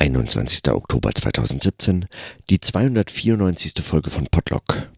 21. 0.00 0.68
Oktober 0.68 1.10
2017, 1.10 2.06
die 2.50 2.60
294. 2.60 3.84
Folge 3.84 4.10
von 4.10 4.28
Podlock. 4.28 4.88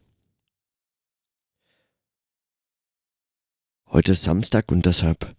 Heute 3.87 4.13
ist 4.13 4.25
Samstag 4.25 4.71
und 4.71 4.85
deshalb 4.85 5.35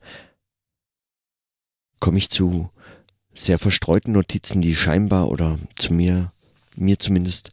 komme 2.00 2.18
ich 2.18 2.32
zu 2.32 2.72
sehr 3.36 3.60
verstreuten 3.60 4.14
Notizen, 4.14 4.64
die 4.64 4.76
scheinbar 4.76 5.30
oder 5.30 5.60
zu 5.76 5.94
mir, 5.94 6.34
mir 6.76 6.98
zumindest, 6.98 7.52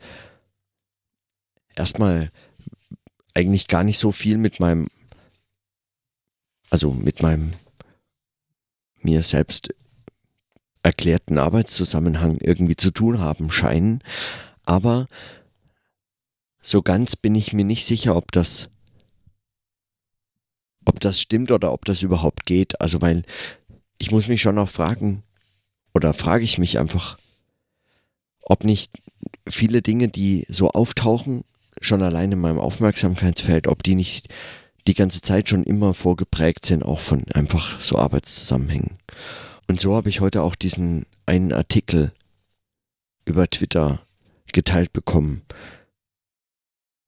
erstmal 1.76 2.30
eigentlich 3.34 3.68
gar 3.68 3.84
nicht 3.84 3.98
so 3.98 4.12
viel 4.12 4.38
mit 4.38 4.60
meinem, 4.60 4.88
also 6.70 6.94
mit 6.94 7.20
meinem 7.20 7.52
mir 9.02 9.22
selbst 9.22 9.74
erklärten 10.88 11.36
Arbeitszusammenhang 11.36 12.38
irgendwie 12.40 12.76
zu 12.76 12.90
tun 12.90 13.18
haben 13.18 13.50
scheinen. 13.50 14.02
Aber 14.64 15.06
so 16.62 16.80
ganz 16.80 17.14
bin 17.14 17.34
ich 17.34 17.52
mir 17.52 17.66
nicht 17.66 17.84
sicher, 17.84 18.16
ob 18.16 18.32
das, 18.32 18.70
ob 20.86 20.98
das 21.00 21.20
stimmt 21.20 21.50
oder 21.50 21.74
ob 21.74 21.84
das 21.84 22.00
überhaupt 22.00 22.46
geht. 22.46 22.80
Also, 22.80 23.02
weil 23.02 23.24
ich 23.98 24.10
muss 24.10 24.28
mich 24.28 24.40
schon 24.40 24.56
auch 24.56 24.70
fragen, 24.70 25.22
oder 25.92 26.14
frage 26.14 26.44
ich 26.44 26.56
mich 26.56 26.78
einfach, 26.78 27.18
ob 28.40 28.64
nicht 28.64 28.90
viele 29.46 29.82
Dinge, 29.82 30.08
die 30.08 30.46
so 30.48 30.70
auftauchen, 30.70 31.44
schon 31.82 32.02
allein 32.02 32.32
in 32.32 32.40
meinem 32.40 32.60
Aufmerksamkeitsfeld, 32.60 33.68
ob 33.68 33.82
die 33.82 33.94
nicht 33.94 34.32
die 34.86 34.94
ganze 34.94 35.20
Zeit 35.20 35.50
schon 35.50 35.64
immer 35.64 35.92
vorgeprägt 35.92 36.64
sind, 36.64 36.82
auch 36.82 37.00
von 37.00 37.24
einfach 37.34 37.78
so 37.78 37.98
Arbeitszusammenhängen. 37.98 38.96
Und 39.68 39.80
so 39.80 39.94
habe 39.94 40.08
ich 40.08 40.20
heute 40.20 40.42
auch 40.42 40.54
diesen 40.54 41.06
einen 41.26 41.52
Artikel 41.52 42.12
über 43.26 43.48
Twitter 43.48 44.04
geteilt 44.52 44.92
bekommen 44.92 45.42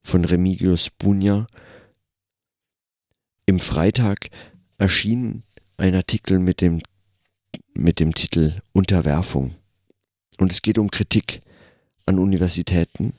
von 0.04 0.24
Remigius 0.24 0.90
Bunja. 0.90 1.46
Im 3.46 3.60
Freitag 3.60 4.28
erschien 4.76 5.42
ein 5.78 5.94
Artikel 5.94 6.38
mit 6.38 6.60
dem, 6.60 6.82
mit 7.74 7.98
dem 7.98 8.14
Titel 8.14 8.60
Unterwerfung. 8.72 9.54
Und 10.38 10.52
es 10.52 10.62
geht 10.62 10.78
um 10.78 10.90
Kritik 10.90 11.40
an 12.06 12.18
Universitäten. 12.18 13.14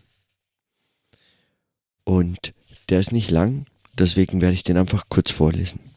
Und 2.03 2.53
der 2.89 2.99
ist 2.99 3.11
nicht 3.11 3.31
lang, 3.31 3.65
deswegen 3.93 4.41
werde 4.41 4.53
ich 4.53 4.63
den 4.63 4.77
einfach 4.77 5.05
kurz 5.09 5.31
vorlesen. 5.31 5.90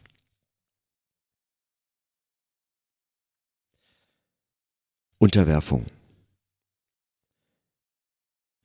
Unterwerfung. 5.24 5.86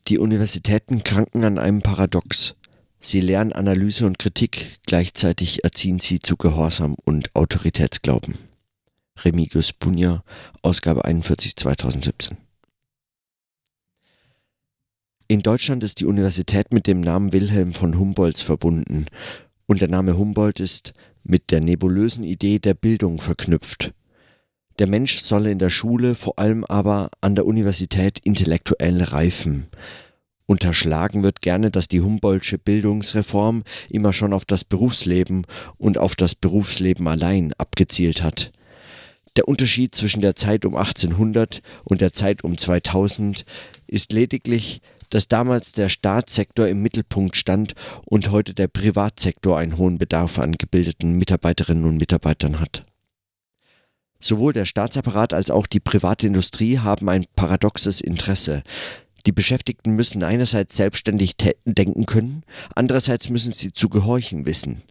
Die 0.10 0.20
Universitäten 0.20 1.06
kranken 1.06 1.46
an 1.46 1.58
einem 1.58 1.82
Paradox. 1.82 2.58
Sie 3.00 3.22
lehren 3.22 3.54
Analyse 3.54 4.06
und 4.06 4.20
Kritik, 4.20 4.80
gleichzeitig 4.86 5.64
erziehen 5.64 6.02
sie 6.02 6.20
zu 6.20 6.36
Gehorsam 6.36 6.98
und 7.06 7.34
Autoritätsglauben. 7.34 8.38
Remigius 9.20 9.72
Bunja, 9.72 10.22
Ausgabe 10.62 11.06
41 11.06 11.56
2017. 11.56 12.36
In 15.30 15.42
Deutschland 15.42 15.82
ist 15.86 16.02
die 16.02 16.06
Universität 16.08 16.74
mit 16.74 16.88
dem 16.88 17.00
Namen 17.00 17.32
Wilhelm 17.32 17.74
von 17.74 17.98
Humboldts 17.98 18.42
verbunden 18.42 19.06
und 19.66 19.80
der 19.80 19.88
Name 19.88 20.18
Humboldt 20.18 20.60
ist 20.60 20.92
mit 21.24 21.52
der 21.52 21.62
nebulösen 21.62 22.26
Idee 22.26 22.60
der 22.60 22.74
Bildung 22.74 23.22
verknüpft. 23.22 23.94
Der 24.80 24.88
Mensch 24.88 25.24
solle 25.24 25.52
in 25.52 25.60
der 25.60 25.70
Schule, 25.70 26.16
vor 26.16 26.40
allem 26.40 26.64
aber 26.64 27.10
an 27.20 27.36
der 27.36 27.46
Universität 27.46 28.20
intellektuell 28.24 29.04
reifen. 29.04 29.68
Unterschlagen 30.46 31.22
wird 31.22 31.42
gerne, 31.42 31.70
dass 31.70 31.90
die 31.90 32.00
Humboldtsche 32.00 32.58
Bildungsreform 32.58 33.64
immer 33.90 34.14
schon 34.14 34.32
auf 34.32 34.46
das 34.46 34.64
Berufsleben 34.64 35.46
und 35.78 35.98
auf 35.98 36.16
das 36.16 36.34
Berufsleben 36.34 37.10
allein 37.10 37.54
abgezielt 37.58 38.24
hat. 38.24 38.54
Der 39.36 39.50
Unterschied 39.50 39.94
zwischen 39.94 40.22
der 40.22 40.38
Zeit 40.38 40.64
um 40.66 40.78
1800 40.78 41.62
und 41.84 42.00
der 42.00 42.14
Zeit 42.14 42.46
um 42.46 42.58
2000 42.58 43.44
ist 43.86 44.14
lediglich, 44.14 44.82
dass 45.10 45.28
damals 45.28 45.74
der 45.74 45.90
Staatssektor 45.90 46.68
im 46.68 46.82
Mittelpunkt 46.82 47.36
stand 47.36 47.74
und 48.06 48.32
heute 48.32 48.54
der 48.54 48.70
Privatsektor 48.70 49.58
einen 49.58 49.78
hohen 49.78 49.98
Bedarf 49.98 50.40
an 50.40 50.54
gebildeten 50.54 51.18
Mitarbeiterinnen 51.18 51.84
und 51.84 51.98
Mitarbeitern 51.98 52.62
hat. 52.62 52.84
Sowohl 54.20 54.54
der 54.54 54.66
Staatsapparat 54.66 55.34
als 55.34 55.50
auch 55.50 55.66
die 55.66 55.80
private 55.80 56.28
Industrie 56.28 56.80
haben 56.80 57.08
ein 57.10 57.26
paradoxes 57.36 58.02
Interesse. 58.02 58.64
Die 59.26 59.32
Beschäftigten 59.32 59.96
müssen 59.96 60.24
einerseits 60.24 60.76
selbstständig 60.76 61.36
denken 61.66 62.06
können, 62.06 62.44
andererseits 62.76 63.30
müssen 63.30 63.52
sie 63.52 63.74
zu 63.74 63.90
gehorchen 63.90 64.46
wissen. 64.46 64.82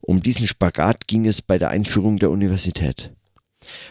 Um 0.00 0.20
diesen 0.20 0.48
Spagat 0.48 1.06
ging 1.06 1.26
es 1.26 1.42
bei 1.42 1.58
der 1.58 1.70
Einführung 1.70 2.18
der 2.18 2.30
Universität. 2.30 3.12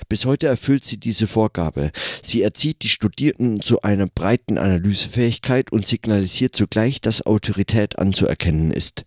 Bis 0.10 0.26
heute 0.26 0.48
erfüllt 0.48 0.84
sie 0.84 1.00
diese 1.00 1.28
Vorgabe. 1.28 1.92
Sie 2.22 2.42
erzieht 2.42 2.84
die 2.84 2.90
Studierenden 2.90 3.62
zu 3.62 3.82
einer 3.82 4.08
breiten 4.08 4.58
Analysefähigkeit 4.58 5.72
und 5.72 5.86
signalisiert 5.86 6.56
zugleich, 6.56 7.00
dass 7.00 7.26
Autorität 7.26 7.98
anzuerkennen 7.98 8.72
ist. 8.72 9.06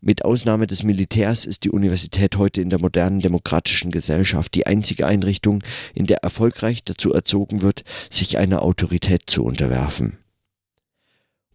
Mit 0.00 0.24
Ausnahme 0.24 0.68
des 0.68 0.84
Militärs 0.84 1.44
ist 1.44 1.64
die 1.64 1.70
Universität 1.70 2.36
heute 2.36 2.62
in 2.62 2.70
der 2.70 2.78
modernen 2.78 3.20
demokratischen 3.20 3.90
Gesellschaft 3.90 4.54
die 4.54 4.66
einzige 4.66 5.06
Einrichtung, 5.06 5.62
in 5.92 6.06
der 6.06 6.18
erfolgreich 6.18 6.84
dazu 6.84 7.12
erzogen 7.12 7.62
wird, 7.62 7.82
sich 8.08 8.38
einer 8.38 8.62
Autorität 8.62 9.22
zu 9.26 9.44
unterwerfen. 9.44 10.18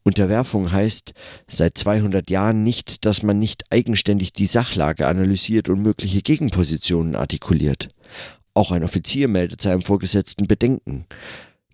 Unterwerfung 0.03 0.73
heißt 0.73 1.13
seit 1.47 1.77
200 1.77 2.29
Jahren 2.29 2.63
nicht, 2.63 3.05
dass 3.05 3.23
man 3.23 3.39
nicht 3.39 3.63
eigenständig 3.71 4.33
die 4.33 4.47
Sachlage 4.47 5.07
analysiert 5.07 5.69
und 5.69 5.81
mögliche 5.81 6.21
Gegenpositionen 6.21 7.15
artikuliert. 7.15 7.87
Auch 8.53 8.71
ein 8.71 8.83
Offizier 8.83 9.29
meldet 9.29 9.61
seinem 9.61 9.81
Vorgesetzten 9.81 10.47
Bedenken. 10.47 11.05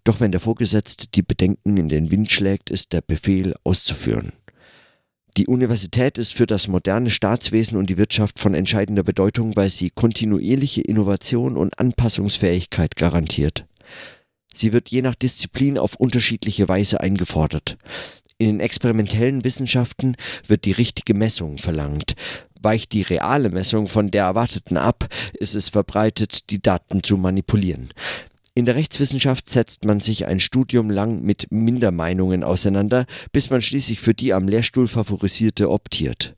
Doch 0.03 0.19
wenn 0.19 0.31
der 0.31 0.39
Vorgesetzte 0.39 1.07
die 1.07 1.23
Bedenken 1.23 1.77
in 1.77 1.89
den 1.89 2.11
Wind 2.11 2.31
schlägt, 2.31 2.69
ist 2.69 2.93
der 2.93 3.01
Befehl 3.01 3.55
auszuführen. 3.63 4.33
Die 5.39 5.47
Universität 5.47 6.17
ist 6.17 6.33
für 6.33 6.45
das 6.45 6.67
moderne 6.67 7.09
Staatswesen 7.09 7.77
und 7.77 7.89
die 7.89 7.97
Wirtschaft 7.97 8.39
von 8.39 8.53
entscheidender 8.53 9.03
Bedeutung, 9.03 9.55
weil 9.55 9.69
sie 9.69 9.89
kontinuierliche 9.89 10.81
Innovation 10.81 11.55
und 11.55 11.79
Anpassungsfähigkeit 11.79 12.97
garantiert. 12.97 13.65
Sie 14.53 14.73
wird 14.73 14.89
je 14.89 15.01
nach 15.01 15.15
Disziplin 15.15 15.77
auf 15.77 15.95
unterschiedliche 15.95 16.67
Weise 16.67 16.99
eingefordert. 16.99 17.77
In 18.37 18.47
den 18.47 18.59
experimentellen 18.59 19.45
Wissenschaften 19.45 20.17
wird 20.45 20.65
die 20.65 20.73
richtige 20.73 21.13
Messung 21.13 21.57
verlangt. 21.57 22.15
Weicht 22.61 22.91
die 22.91 23.03
reale 23.03 23.49
Messung 23.49 23.87
von 23.87 24.11
der 24.11 24.25
erwarteten 24.25 24.75
ab, 24.75 25.07
ist 25.39 25.55
es 25.55 25.69
verbreitet, 25.69 26.49
die 26.49 26.61
Daten 26.61 27.01
zu 27.01 27.15
manipulieren. 27.15 27.87
In 28.59 28.65
der 28.65 28.75
Rechtswissenschaft 28.75 29.47
setzt 29.47 29.85
man 29.85 30.01
sich 30.01 30.25
ein 30.25 30.41
Studium 30.41 30.89
lang 30.89 31.21
mit 31.21 31.49
Mindermeinungen 31.49 32.43
auseinander, 32.43 33.05
bis 33.31 33.49
man 33.49 33.61
schließlich 33.61 34.01
für 34.01 34.13
die 34.13 34.33
am 34.33 34.49
Lehrstuhl 34.49 34.89
favorisierte 34.89 35.69
optiert. 35.71 36.35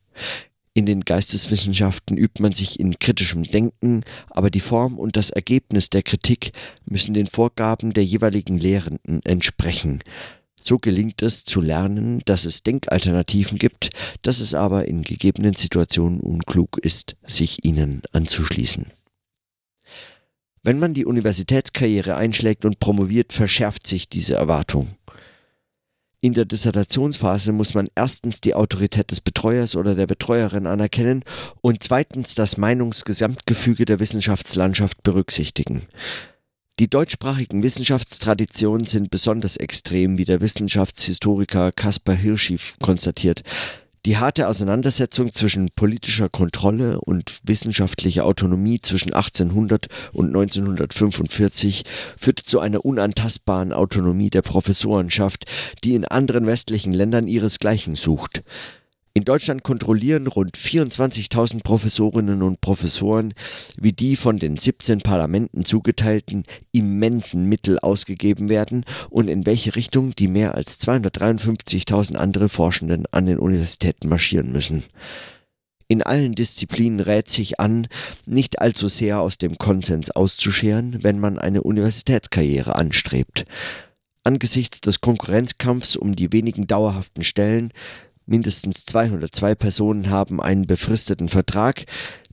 In 0.75 0.85
den 0.85 1.01
Geisteswissenschaften 1.01 2.19
übt 2.19 2.39
man 2.39 2.53
sich 2.53 2.79
in 2.79 2.99
kritischem 2.99 3.45
Denken, 3.45 4.03
aber 4.29 4.51
die 4.51 4.59
Form 4.59 4.99
und 4.99 5.17
das 5.17 5.31
Ergebnis 5.31 5.89
der 5.89 6.03
Kritik 6.03 6.51
müssen 6.85 7.15
den 7.15 7.25
Vorgaben 7.25 7.91
der 7.91 8.05
jeweiligen 8.05 8.59
Lehrenden 8.59 9.21
entsprechen. 9.23 10.03
So 10.61 10.77
gelingt 10.77 11.23
es 11.23 11.43
zu 11.43 11.59
lernen, 11.59 12.21
dass 12.25 12.45
es 12.45 12.61
Denkalternativen 12.61 13.57
gibt, 13.57 13.89
dass 14.21 14.41
es 14.41 14.53
aber 14.53 14.87
in 14.87 15.01
gegebenen 15.01 15.55
Situationen 15.55 16.19
unklug 16.19 16.77
ist, 16.77 17.15
sich 17.25 17.65
ihnen 17.65 18.03
anzuschließen. 18.11 18.91
Wenn 20.63 20.79
man 20.79 20.93
die 20.93 21.05
Universitätskarriere 21.05 22.15
einschlägt 22.15 22.65
und 22.65 22.79
promoviert, 22.79 23.33
verschärft 23.33 23.87
sich 23.87 24.09
diese 24.09 24.35
Erwartung. 24.35 24.87
In 26.23 26.35
der 26.35 26.45
Dissertationsphase 26.45 27.51
muss 27.51 27.73
man 27.73 27.87
erstens 27.95 28.41
die 28.41 28.53
Autorität 28.53 29.09
des 29.09 29.21
Betreuers 29.21 29.75
oder 29.75 29.95
der 29.95 30.05
Betreuerin 30.05 30.67
anerkennen 30.67 31.23
und 31.61 31.81
zweitens 31.81 32.35
das 32.35 32.57
Meinungsgesamtgefüge 32.57 33.85
der 33.85 33.99
Wissenschaftslandschaft 33.99 35.01
berücksichtigen. 35.01 35.81
Die 36.79 36.89
deutschsprachigen 36.89 37.63
Wissenschaftstraditionen 37.63 38.85
sind 38.85 39.09
besonders 39.09 39.57
extrem, 39.57 40.19
wie 40.19 40.25
der 40.25 40.41
Wissenschaftshistoriker 40.41 41.71
Caspar 41.71 42.15
Hirschi 42.15 42.59
konstatiert. 42.79 43.41
Die 44.07 44.17
harte 44.17 44.47
Auseinandersetzung 44.47 45.31
zwischen 45.31 45.69
politischer 45.75 46.27
Kontrolle 46.27 46.99
und 47.01 47.37
wissenschaftlicher 47.43 48.25
Autonomie 48.25 48.79
zwischen 48.81 49.13
1800 49.13 49.89
und 50.11 50.29
1945 50.29 51.83
führte 52.17 52.43
zu 52.43 52.59
einer 52.59 52.83
unantastbaren 52.83 53.71
Autonomie 53.71 54.31
der 54.31 54.41
Professorenschaft, 54.41 55.45
die 55.83 55.93
in 55.93 56.05
anderen 56.05 56.47
westlichen 56.47 56.93
Ländern 56.93 57.27
ihresgleichen 57.27 57.93
sucht. 57.93 58.41
In 59.13 59.25
Deutschland 59.25 59.63
kontrollieren 59.63 60.25
rund 60.27 60.55
24.000 60.55 61.63
Professorinnen 61.63 62.41
und 62.41 62.61
Professoren, 62.61 63.33
wie 63.75 63.91
die 63.91 64.15
von 64.15 64.39
den 64.39 64.55
17 64.55 65.01
Parlamenten 65.01 65.65
zugeteilten 65.65 66.43
immensen 66.71 67.43
Mittel 67.43 67.77
ausgegeben 67.79 68.47
werden 68.47 68.85
und 69.09 69.27
in 69.27 69.45
welche 69.45 69.75
Richtung 69.75 70.15
die 70.15 70.29
mehr 70.29 70.55
als 70.55 70.79
253.000 70.79 72.15
andere 72.15 72.47
Forschenden 72.47 73.05
an 73.11 73.25
den 73.25 73.37
Universitäten 73.37 74.07
marschieren 74.07 74.53
müssen. 74.53 74.81
In 75.89 76.01
allen 76.01 76.33
Disziplinen 76.33 77.01
rät 77.01 77.27
sich 77.27 77.59
an, 77.59 77.89
nicht 78.25 78.61
allzu 78.61 78.87
sehr 78.87 79.19
aus 79.19 79.37
dem 79.37 79.57
Konsens 79.57 80.09
auszuscheren, 80.11 80.99
wenn 81.03 81.19
man 81.19 81.37
eine 81.37 81.63
Universitätskarriere 81.63 82.77
anstrebt. 82.77 83.45
Angesichts 84.23 84.79
des 84.79 85.01
Konkurrenzkampfs 85.01 85.97
um 85.97 86.15
die 86.15 86.31
wenigen 86.31 86.65
dauerhaften 86.65 87.25
Stellen 87.25 87.73
mindestens 88.31 88.85
202 88.85 89.55
Personen 89.55 90.09
haben 90.09 90.41
einen 90.41 90.65
befristeten 90.65 91.29
Vertrag, 91.29 91.83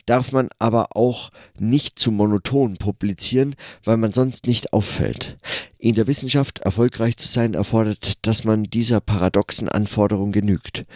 darf 0.06 0.32
man 0.32 0.48
aber 0.58 0.96
auch 0.96 1.30
nicht 1.58 1.98
zu 1.98 2.10
monoton 2.10 2.78
publizieren, 2.78 3.54
weil 3.84 3.98
man 3.98 4.12
sonst 4.12 4.46
nicht 4.46 4.72
auffällt. 4.72 5.36
In 5.76 5.94
der 5.94 6.06
Wissenschaft 6.06 6.60
erfolgreich 6.60 7.18
zu 7.18 7.28
sein 7.28 7.52
erfordert, 7.52 8.26
dass 8.26 8.44
man 8.44 8.64
dieser 8.64 9.00
paradoxen 9.00 9.68
Anforderung 9.68 10.32
genügt. 10.32 10.86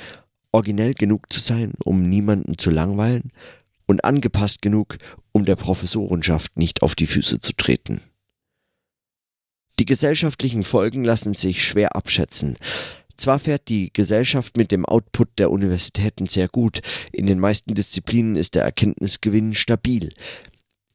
Originell 0.51 0.95
genug 0.95 1.31
zu 1.33 1.41
sein, 1.41 1.73
um 1.85 2.09
niemanden 2.09 2.57
zu 2.57 2.71
langweilen 2.71 3.33
und 3.87 4.05
angepasst 4.05 4.63
genug, 4.63 4.97
um 5.33 5.45
der 5.45 5.57
Professorenschaft 5.57 6.57
nicht 6.57 6.83
auf 6.83 6.95
die 6.95 7.07
Füße 7.07 7.41
zu 7.41 7.53
treten. 7.55 8.01
Die 9.79 9.85
gesellschaftlichen 9.85 10.65
Folgen 10.65 11.03
lassen 11.03 11.35
sich 11.35 11.65
schwer 11.65 11.97
abschätzen. 11.97 12.57
Zwar 13.17 13.39
fährt 13.39 13.69
die 13.69 13.93
Gesellschaft 13.93 14.57
mit 14.57 14.73
dem 14.73 14.85
Output 14.85 15.39
der 15.39 15.51
Universitäten 15.51 16.27
sehr 16.27 16.49
gut, 16.49 16.81
in 17.13 17.27
den 17.27 17.39
meisten 17.39 17.75
Disziplinen 17.75 18.37
ist 18.37 18.55
der 18.55 18.65
Erkenntnisgewinn 18.65 19.55
stabil. 19.55 20.13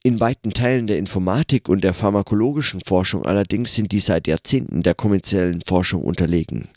In 0.03 0.19
weiten 0.19 0.53
Teilen 0.53 0.87
der 0.87 0.97
Informatik 0.97 1.67
und 1.69 1.83
der 1.83 1.93
pharmakologischen 1.93 2.81
Forschung 2.81 3.25
allerdings 3.25 3.75
sind 3.75 3.91
die 3.91 3.99
seit 3.99 4.27
Jahrzehnten 4.27 4.83
der 4.83 4.95
kommerziellen 4.95 5.61
Forschung 5.61 6.03
unterlegen. 6.03 6.69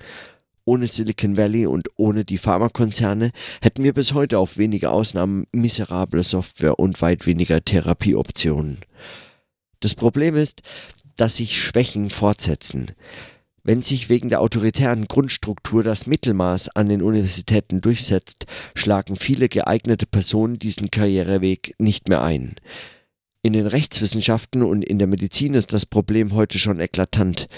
Ohne 0.64 0.86
Silicon 0.86 1.36
Valley 1.36 1.66
und 1.66 1.88
ohne 1.96 2.24
die 2.24 2.38
Pharmakonzerne 2.38 3.30
hätten 3.62 3.82
wir 3.82 3.92
bis 3.92 4.14
heute 4.14 4.38
auf 4.38 4.56
wenige 4.56 4.90
Ausnahmen 4.90 5.46
miserable 5.52 6.22
Software 6.22 6.78
und 6.78 7.00
weit 7.02 7.26
weniger 7.26 7.64
Therapieoptionen. 7.64 8.78
Das 9.80 9.94
Problem 9.94 10.36
ist, 10.36 10.62
dass 11.16 11.36
sich 11.36 11.60
Schwächen 11.60 12.10
fortsetzen. 12.10 12.92
Wenn 13.62 13.82
sich 13.82 14.08
wegen 14.08 14.30
der 14.30 14.40
autoritären 14.40 15.06
Grundstruktur 15.06 15.82
das 15.82 16.06
Mittelmaß 16.06 16.70
an 16.76 16.88
den 16.88 17.02
Universitäten 17.02 17.80
durchsetzt, 17.80 18.46
schlagen 18.74 19.16
viele 19.16 19.48
geeignete 19.48 20.06
Personen 20.06 20.58
diesen 20.58 20.90
Karriereweg 20.90 21.74
nicht 21.78 22.08
mehr 22.08 22.22
ein. 22.22 22.56
In 23.42 23.52
den 23.52 23.66
Rechtswissenschaften 23.66 24.62
und 24.62 24.82
in 24.82 24.98
der 24.98 25.06
Medizin 25.06 25.54
ist 25.54 25.72
das 25.72 25.86
Problem 25.86 26.34
heute 26.34 26.58
schon 26.58 26.80
eklatant. 26.80 27.48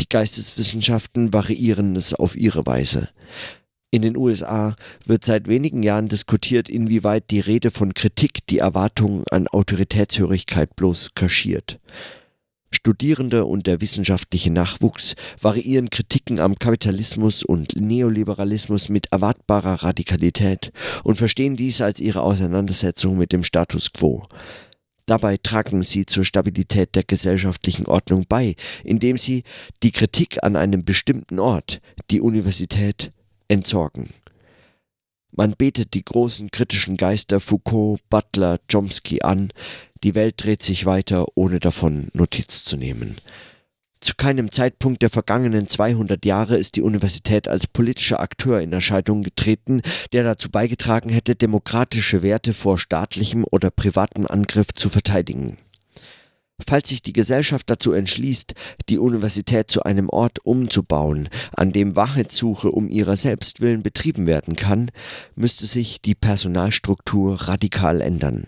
Die 0.00 0.08
Geisteswissenschaften 0.08 1.32
variieren 1.32 1.96
es 1.96 2.14
auf 2.14 2.36
ihre 2.36 2.66
Weise. 2.66 3.08
In 3.90 4.02
den 4.02 4.16
USA 4.16 4.76
wird 5.04 5.24
seit 5.24 5.48
wenigen 5.48 5.82
Jahren 5.82 6.08
diskutiert, 6.08 6.68
inwieweit 6.68 7.30
die 7.30 7.40
Rede 7.40 7.70
von 7.70 7.92
Kritik 7.92 8.46
die 8.46 8.58
Erwartungen 8.58 9.24
an 9.30 9.48
Autoritätshörigkeit 9.48 10.76
bloß 10.76 11.10
kaschiert. 11.14 11.80
Studierende 12.72 13.44
und 13.44 13.66
der 13.66 13.80
wissenschaftliche 13.80 14.50
Nachwuchs 14.50 15.14
variieren 15.40 15.90
Kritiken 15.90 16.38
am 16.38 16.56
Kapitalismus 16.58 17.42
und 17.42 17.74
Neoliberalismus 17.76 18.88
mit 18.88 19.12
erwartbarer 19.12 19.82
Radikalität 19.82 20.72
und 21.02 21.16
verstehen 21.16 21.56
dies 21.56 21.80
als 21.80 21.98
ihre 21.98 22.22
Auseinandersetzung 22.22 23.18
mit 23.18 23.32
dem 23.32 23.42
Status 23.42 23.92
quo. 23.92 24.22
Dabei 25.06 25.36
tragen 25.36 25.82
sie 25.82 26.06
zur 26.06 26.24
Stabilität 26.24 26.94
der 26.94 27.02
gesellschaftlichen 27.02 27.86
Ordnung 27.86 28.26
bei, 28.28 28.54
indem 28.84 29.18
sie 29.18 29.42
die 29.82 29.90
Kritik 29.90 30.44
an 30.44 30.54
einem 30.54 30.84
bestimmten 30.84 31.40
Ort, 31.40 31.80
die 32.12 32.20
Universität, 32.20 33.12
entsorgen. 33.48 34.10
Man 35.32 35.54
betet 35.58 35.94
die 35.94 36.04
großen 36.04 36.50
kritischen 36.50 36.96
Geister 36.96 37.40
Foucault, 37.40 38.00
Butler, 38.08 38.58
Chomsky 38.70 39.22
an, 39.22 39.52
die 40.04 40.14
Welt 40.14 40.34
dreht 40.38 40.62
sich 40.62 40.86
weiter, 40.86 41.26
ohne 41.34 41.60
davon 41.60 42.08
Notiz 42.12 42.64
zu 42.64 42.76
nehmen. 42.76 43.16
Zu 44.00 44.14
keinem 44.16 44.50
Zeitpunkt 44.50 45.02
der 45.02 45.10
vergangenen 45.10 45.68
200 45.68 46.24
Jahre 46.24 46.56
ist 46.56 46.76
die 46.76 46.82
Universität 46.82 47.48
als 47.48 47.66
politischer 47.66 48.20
Akteur 48.20 48.60
in 48.60 48.72
Erscheinung 48.72 49.22
getreten, 49.22 49.82
der 50.12 50.24
dazu 50.24 50.48
beigetragen 50.48 51.10
hätte, 51.10 51.34
demokratische 51.34 52.22
Werte 52.22 52.54
vor 52.54 52.78
staatlichem 52.78 53.44
oder 53.50 53.70
privatem 53.70 54.26
Angriff 54.26 54.68
zu 54.74 54.88
verteidigen. 54.88 55.58
Falls 56.66 56.88
sich 56.88 57.02
die 57.02 57.12
Gesellschaft 57.12 57.68
dazu 57.68 57.92
entschließt, 57.92 58.54
die 58.88 58.98
Universität 58.98 59.70
zu 59.70 59.82
einem 59.82 60.08
Ort 60.08 60.44
umzubauen, 60.44 61.28
an 61.54 61.72
dem 61.72 61.96
Wahrheitssuche 61.96 62.70
um 62.70 62.88
ihrer 62.88 63.16
selbst 63.16 63.60
willen 63.60 63.82
betrieben 63.82 64.26
werden 64.26 64.56
kann, 64.56 64.90
müsste 65.34 65.66
sich 65.66 66.00
die 66.00 66.14
Personalstruktur 66.14 67.48
radikal 67.48 68.00
ändern. 68.00 68.46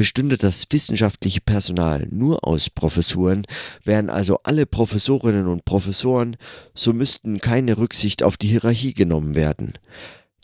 Bestünde 0.00 0.38
das 0.38 0.64
wissenschaftliche 0.70 1.42
Personal 1.42 2.08
nur 2.10 2.42
aus 2.48 2.70
Professuren, 2.70 3.44
wären 3.84 4.08
also 4.08 4.38
alle 4.44 4.64
Professorinnen 4.64 5.46
und 5.46 5.66
Professoren, 5.66 6.38
so 6.72 6.94
müssten 6.94 7.42
keine 7.42 7.76
Rücksicht 7.76 8.22
auf 8.22 8.38
die 8.38 8.48
Hierarchie 8.48 8.94
genommen 8.94 9.34
werden. 9.34 9.74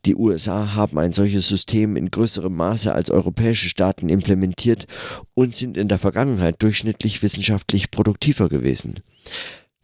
Die 0.05 0.14
USA 0.14 0.75
haben 0.75 0.99
ein 0.99 1.14
solches 1.14 1.49
System 1.49 1.97
in 1.97 2.11
größerem 2.11 2.55
Maße 2.55 2.94
als 2.94 3.08
europäische 3.08 3.70
Staaten 3.70 4.11
implementiert 4.11 4.87
und 5.32 5.55
sind 5.55 5.79
in 5.79 5.88
der 5.88 5.99
Vergangenheit 5.99 6.62
durchschnittlich 6.62 7.23
wissenschaftlich 7.23 7.91
produktiver 7.91 8.50
gewesen. 8.50 8.97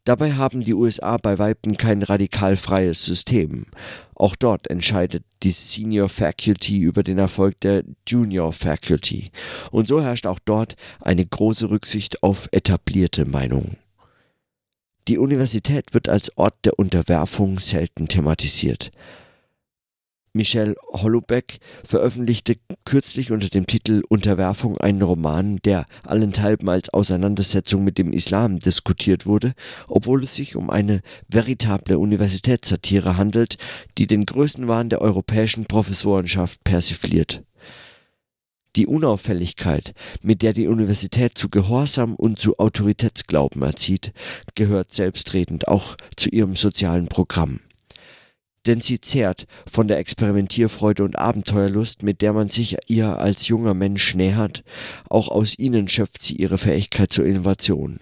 Dabei 0.04 0.32
haben 0.32 0.62
die 0.62 0.74
USA 0.74 1.16
bei 1.16 1.38
Weitem 1.38 1.76
kein 1.76 2.02
radikal 2.02 2.56
freies 2.56 3.04
System. 3.04 3.66
Auch 4.16 4.34
dort 4.34 4.68
entscheidet 4.68 5.22
die 5.44 5.52
Senior 5.52 6.08
Faculty 6.08 6.80
über 6.80 7.04
den 7.04 7.18
Erfolg 7.18 7.60
der 7.60 7.84
Junior 8.08 8.52
Faculty. 8.52 9.30
Und 9.70 9.86
so 9.86 10.02
herrscht 10.02 10.26
auch 10.26 10.40
dort 10.44 10.74
eine 11.00 11.24
große 11.24 11.70
Rücksicht 11.70 12.22
auf 12.24 12.48
etablierte 12.50 13.26
Meinungen. 13.26 13.78
Die 15.08 15.18
Universität 15.18 15.94
wird 15.94 16.08
als 16.08 16.36
Ort 16.36 16.54
der 16.64 16.78
Unterwerfung 16.78 17.58
selten 17.60 18.06
thematisiert. 18.06 18.90
Michel 20.34 20.76
Holobeck 20.90 21.58
veröffentlichte 21.84 22.56
kürzlich 22.86 23.32
unter 23.32 23.50
dem 23.50 23.66
Titel 23.66 24.02
Unterwerfung 24.08 24.78
einen 24.78 25.02
Roman, 25.02 25.58
der 25.58 25.84
allenthalben 26.06 26.70
als 26.70 26.88
Auseinandersetzung 26.88 27.84
mit 27.84 27.98
dem 27.98 28.14
Islam 28.14 28.58
diskutiert 28.58 29.26
wurde, 29.26 29.52
obwohl 29.88 30.22
es 30.22 30.34
sich 30.34 30.56
um 30.56 30.70
eine 30.70 31.02
veritable 31.28 31.98
Universitätssatire 31.98 33.18
handelt, 33.18 33.56
die 33.98 34.06
den 34.06 34.24
Größenwahn 34.24 34.88
der 34.88 35.02
europäischen 35.02 35.66
Professorenschaft 35.66 36.64
persifliert. 36.64 37.42
Die 38.74 38.86
Unauffälligkeit, 38.86 39.92
mit 40.22 40.40
der 40.40 40.54
die 40.54 40.66
Universität 40.66 41.36
zu 41.36 41.50
Gehorsam 41.50 42.14
und 42.14 42.38
zu 42.38 42.58
Autoritätsglauben 42.58 43.60
erzieht, 43.60 44.14
gehört 44.54 44.94
selbstredend 44.94 45.68
auch 45.68 45.98
zu 46.16 46.30
ihrem 46.30 46.56
sozialen 46.56 47.08
Programm 47.08 47.60
denn 48.66 48.80
sie 48.80 49.00
zehrt 49.00 49.46
von 49.70 49.88
der 49.88 49.98
Experimentierfreude 49.98 51.04
und 51.04 51.18
Abenteuerlust, 51.18 52.02
mit 52.02 52.22
der 52.22 52.32
man 52.32 52.48
sich 52.48 52.76
ihr 52.86 53.18
als 53.18 53.48
junger 53.48 53.74
Mensch 53.74 54.14
nähert, 54.14 54.62
auch 55.08 55.28
aus 55.28 55.58
ihnen 55.58 55.88
schöpft 55.88 56.22
sie 56.22 56.36
ihre 56.36 56.58
Fähigkeit 56.58 57.12
zur 57.12 57.26
Innovation. 57.26 57.98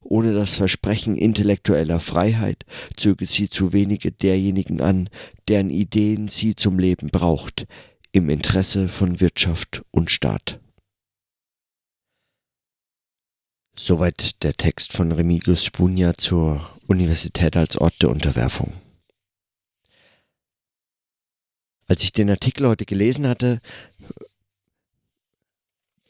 Ohne 0.00 0.32
das 0.32 0.54
Versprechen 0.54 1.16
intellektueller 1.16 2.00
Freiheit 2.00 2.64
zöge 2.96 3.26
sie 3.26 3.50
zu 3.50 3.74
wenige 3.74 4.10
derjenigen 4.10 4.80
an, 4.80 5.10
deren 5.48 5.68
Ideen 5.68 6.28
sie 6.28 6.56
zum 6.56 6.78
Leben 6.78 7.08
braucht, 7.08 7.66
im 8.12 8.30
Interesse 8.30 8.88
von 8.88 9.20
Wirtschaft 9.20 9.82
und 9.90 10.10
Staat. 10.10 10.60
Soweit 13.76 14.42
der 14.42 14.54
Text 14.54 14.92
von 14.92 15.12
Remigius 15.12 15.64
Spunja 15.64 16.14
zur 16.14 16.68
Universität 16.86 17.56
als 17.56 17.76
Ort 17.76 17.94
der 18.02 18.10
Unterwerfung. 18.10 18.72
Als 21.88 22.02
ich 22.02 22.12
den 22.12 22.30
Artikel 22.30 22.68
heute 22.68 22.84
gelesen 22.84 23.26
hatte, 23.26 23.60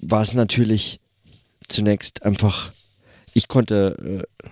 war 0.00 0.22
es 0.22 0.34
natürlich 0.34 1.00
zunächst 1.68 2.24
einfach, 2.24 2.72
ich 3.32 3.48
konnte 3.48 4.26
äh, 4.44 4.48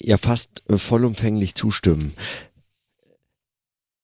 ja 0.00 0.16
fast 0.16 0.62
äh, 0.68 0.76
vollumfänglich 0.76 1.54
zustimmen. 1.54 2.14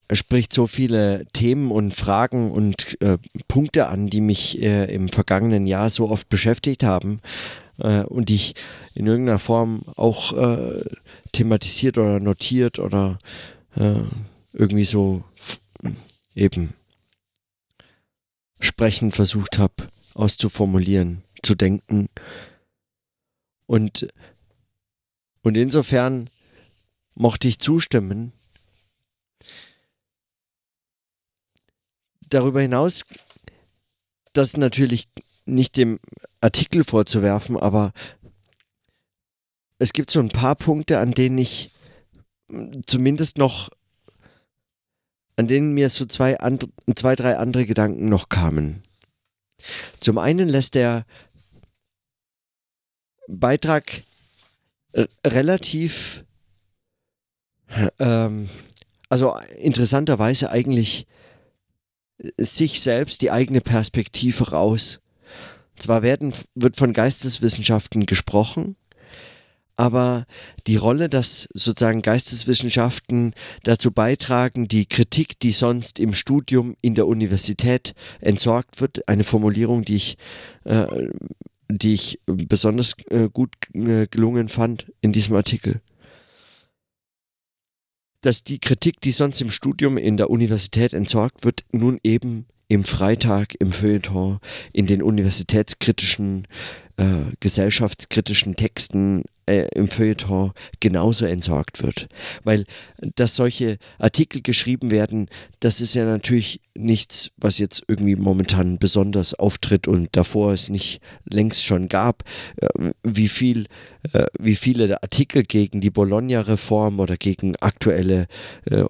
Er 0.08 0.16
spricht 0.16 0.52
so 0.52 0.66
viele 0.66 1.24
Themen 1.32 1.70
und 1.70 1.94
Fragen 1.94 2.50
und 2.50 3.00
äh, 3.00 3.18
Punkte 3.46 3.86
an, 3.86 4.08
die 4.08 4.20
mich 4.20 4.60
äh, 4.60 4.92
im 4.92 5.08
vergangenen 5.08 5.66
Jahr 5.66 5.88
so 5.88 6.10
oft 6.10 6.28
beschäftigt 6.28 6.82
haben 6.82 7.20
äh, 7.78 8.02
und 8.02 8.28
die 8.28 8.34
ich 8.34 8.54
in 8.94 9.06
irgendeiner 9.06 9.38
Form 9.38 9.82
auch 9.94 10.34
thematisiert 11.32 11.96
oder 11.96 12.18
notiert 12.18 12.80
oder 12.80 13.18
irgendwie 14.52 14.84
so 14.84 15.22
eben 16.34 16.74
sprechend 18.60 19.14
versucht 19.14 19.58
habe 19.58 19.88
auszuformulieren, 20.14 21.24
zu 21.42 21.54
denken. 21.54 22.08
Und, 23.66 24.08
und 25.42 25.56
insofern 25.56 26.28
mochte 27.14 27.48
ich 27.48 27.58
zustimmen. 27.58 28.32
Darüber 32.28 32.60
hinaus, 32.60 33.04
das 34.32 34.56
natürlich 34.56 35.08
nicht 35.44 35.76
dem 35.76 35.98
Artikel 36.40 36.84
vorzuwerfen, 36.84 37.56
aber 37.56 37.92
es 39.78 39.92
gibt 39.92 40.10
so 40.10 40.20
ein 40.20 40.28
paar 40.28 40.54
Punkte, 40.54 40.98
an 40.98 41.12
denen 41.12 41.38
ich 41.38 41.72
zumindest 42.86 43.38
noch, 43.38 43.70
an 45.40 45.48
denen 45.48 45.72
mir 45.72 45.88
so 45.88 46.04
zwei, 46.04 46.38
and, 46.38 46.68
zwei 46.94 47.16
drei 47.16 47.38
andere 47.38 47.64
Gedanken 47.64 48.08
noch 48.08 48.28
kamen. 48.28 48.82
Zum 49.98 50.18
einen 50.18 50.48
lässt 50.48 50.74
der 50.74 51.06
Beitrag 53.26 54.02
relativ, 55.26 56.24
ähm, 57.98 58.50
also 59.08 59.34
interessanterweise 59.58 60.50
eigentlich 60.50 61.06
sich 62.36 62.82
selbst 62.82 63.22
die 63.22 63.30
eigene 63.30 63.62
Perspektive 63.62 64.50
raus. 64.50 65.00
Zwar 65.78 66.02
werden, 66.02 66.34
wird 66.54 66.76
von 66.76 66.92
Geisteswissenschaften 66.92 68.04
gesprochen, 68.04 68.76
aber 69.80 70.26
die 70.66 70.76
Rolle, 70.76 71.08
dass 71.08 71.48
sozusagen 71.54 72.02
Geisteswissenschaften 72.02 73.32
dazu 73.62 73.92
beitragen, 73.92 74.68
die 74.68 74.84
Kritik, 74.84 75.40
die 75.40 75.52
sonst 75.52 75.98
im 75.98 76.12
Studium 76.12 76.76
in 76.82 76.94
der 76.94 77.06
Universität 77.06 77.94
entsorgt 78.20 78.82
wird, 78.82 79.08
eine 79.08 79.24
Formulierung, 79.24 79.82
die 79.82 79.96
ich, 79.96 80.18
äh, 80.64 80.86
die 81.70 81.94
ich 81.94 82.20
besonders 82.26 82.94
äh, 83.08 83.30
gut 83.32 83.54
äh, 83.72 84.06
gelungen 84.06 84.50
fand 84.50 84.92
in 85.00 85.12
diesem 85.12 85.34
Artikel, 85.34 85.80
dass 88.20 88.44
die 88.44 88.58
Kritik, 88.58 89.00
die 89.00 89.12
sonst 89.12 89.40
im 89.40 89.50
Studium 89.50 89.96
in 89.96 90.18
der 90.18 90.28
Universität 90.28 90.92
entsorgt 90.92 91.42
wird, 91.42 91.64
nun 91.72 91.98
eben 92.04 92.44
im 92.68 92.84
Freitag, 92.84 93.54
im 93.58 93.72
Feuilleton, 93.72 94.40
in 94.74 94.86
den 94.86 95.02
universitätskritischen, 95.02 96.46
äh, 97.00 97.34
gesellschaftskritischen 97.40 98.56
Texten 98.56 99.24
äh, 99.50 99.66
im 99.74 99.88
Feuilleton 99.88 100.52
genauso 100.80 101.26
entsorgt 101.26 101.82
wird. 101.82 102.08
Weil, 102.44 102.64
dass 103.16 103.34
solche 103.34 103.78
Artikel 103.98 104.42
geschrieben 104.42 104.90
werden, 104.90 105.28
das 105.60 105.80
ist 105.80 105.94
ja 105.94 106.04
natürlich 106.04 106.60
nichts, 106.78 107.30
was 107.36 107.58
jetzt 107.58 107.82
irgendwie 107.88 108.16
momentan 108.16 108.78
besonders 108.78 109.34
auftritt 109.34 109.88
und 109.88 110.08
davor 110.12 110.52
es 110.52 110.68
nicht 110.68 111.00
längst 111.24 111.64
schon 111.64 111.88
gab. 111.88 112.22
Äh, 112.56 112.90
wie 113.02 113.28
viel, 113.28 113.66
äh, 114.12 114.26
wie 114.38 114.54
viele 114.54 115.02
Artikel 115.02 115.42
gegen 115.42 115.80
die 115.80 115.90
Bologna-Reform 115.90 117.00
oder 117.00 117.16
gegen 117.16 117.56
aktuelle 117.56 118.26
äh, 118.66 118.84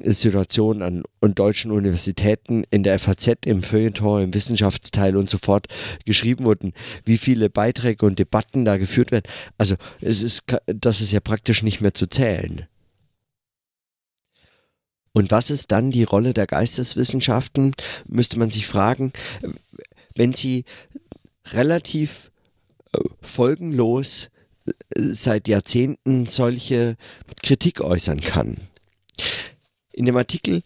Situationen 0.00 0.82
an, 0.82 1.02
an 1.20 1.34
deutschen 1.34 1.72
Universitäten 1.72 2.64
in 2.70 2.84
der 2.84 2.98
FAZ, 2.98 3.44
im 3.44 3.62
Feuilleton, 3.62 4.22
im 4.22 4.34
Wissenschaftsteil 4.34 5.16
und 5.16 5.28
so 5.28 5.38
fort 5.38 5.66
geschrieben 6.04 6.44
wurden, 6.44 6.72
wie 7.04 7.18
viele 7.18 7.50
Beiträge 7.56 8.04
und 8.04 8.18
Debatten 8.18 8.66
da 8.66 8.76
geführt 8.76 9.10
werden. 9.10 9.24
Also 9.56 9.76
es 10.02 10.22
ist, 10.22 10.42
das 10.66 11.00
ist 11.00 11.12
ja 11.12 11.20
praktisch 11.20 11.62
nicht 11.62 11.80
mehr 11.80 11.94
zu 11.94 12.06
zählen. 12.06 12.66
Und 15.12 15.30
was 15.30 15.48
ist 15.48 15.72
dann 15.72 15.90
die 15.90 16.04
Rolle 16.04 16.34
der 16.34 16.46
Geisteswissenschaften, 16.46 17.72
müsste 18.06 18.38
man 18.38 18.50
sich 18.50 18.66
fragen, 18.66 19.14
wenn 20.14 20.34
sie 20.34 20.66
relativ 21.52 22.30
äh, 22.92 22.98
folgenlos 23.22 24.28
äh, 24.66 24.72
seit 24.94 25.48
Jahrzehnten 25.48 26.26
solche 26.26 26.96
Kritik 27.42 27.80
äußern 27.80 28.20
kann. 28.20 28.58
In 29.92 30.04
dem 30.04 30.18
Artikel 30.18 30.62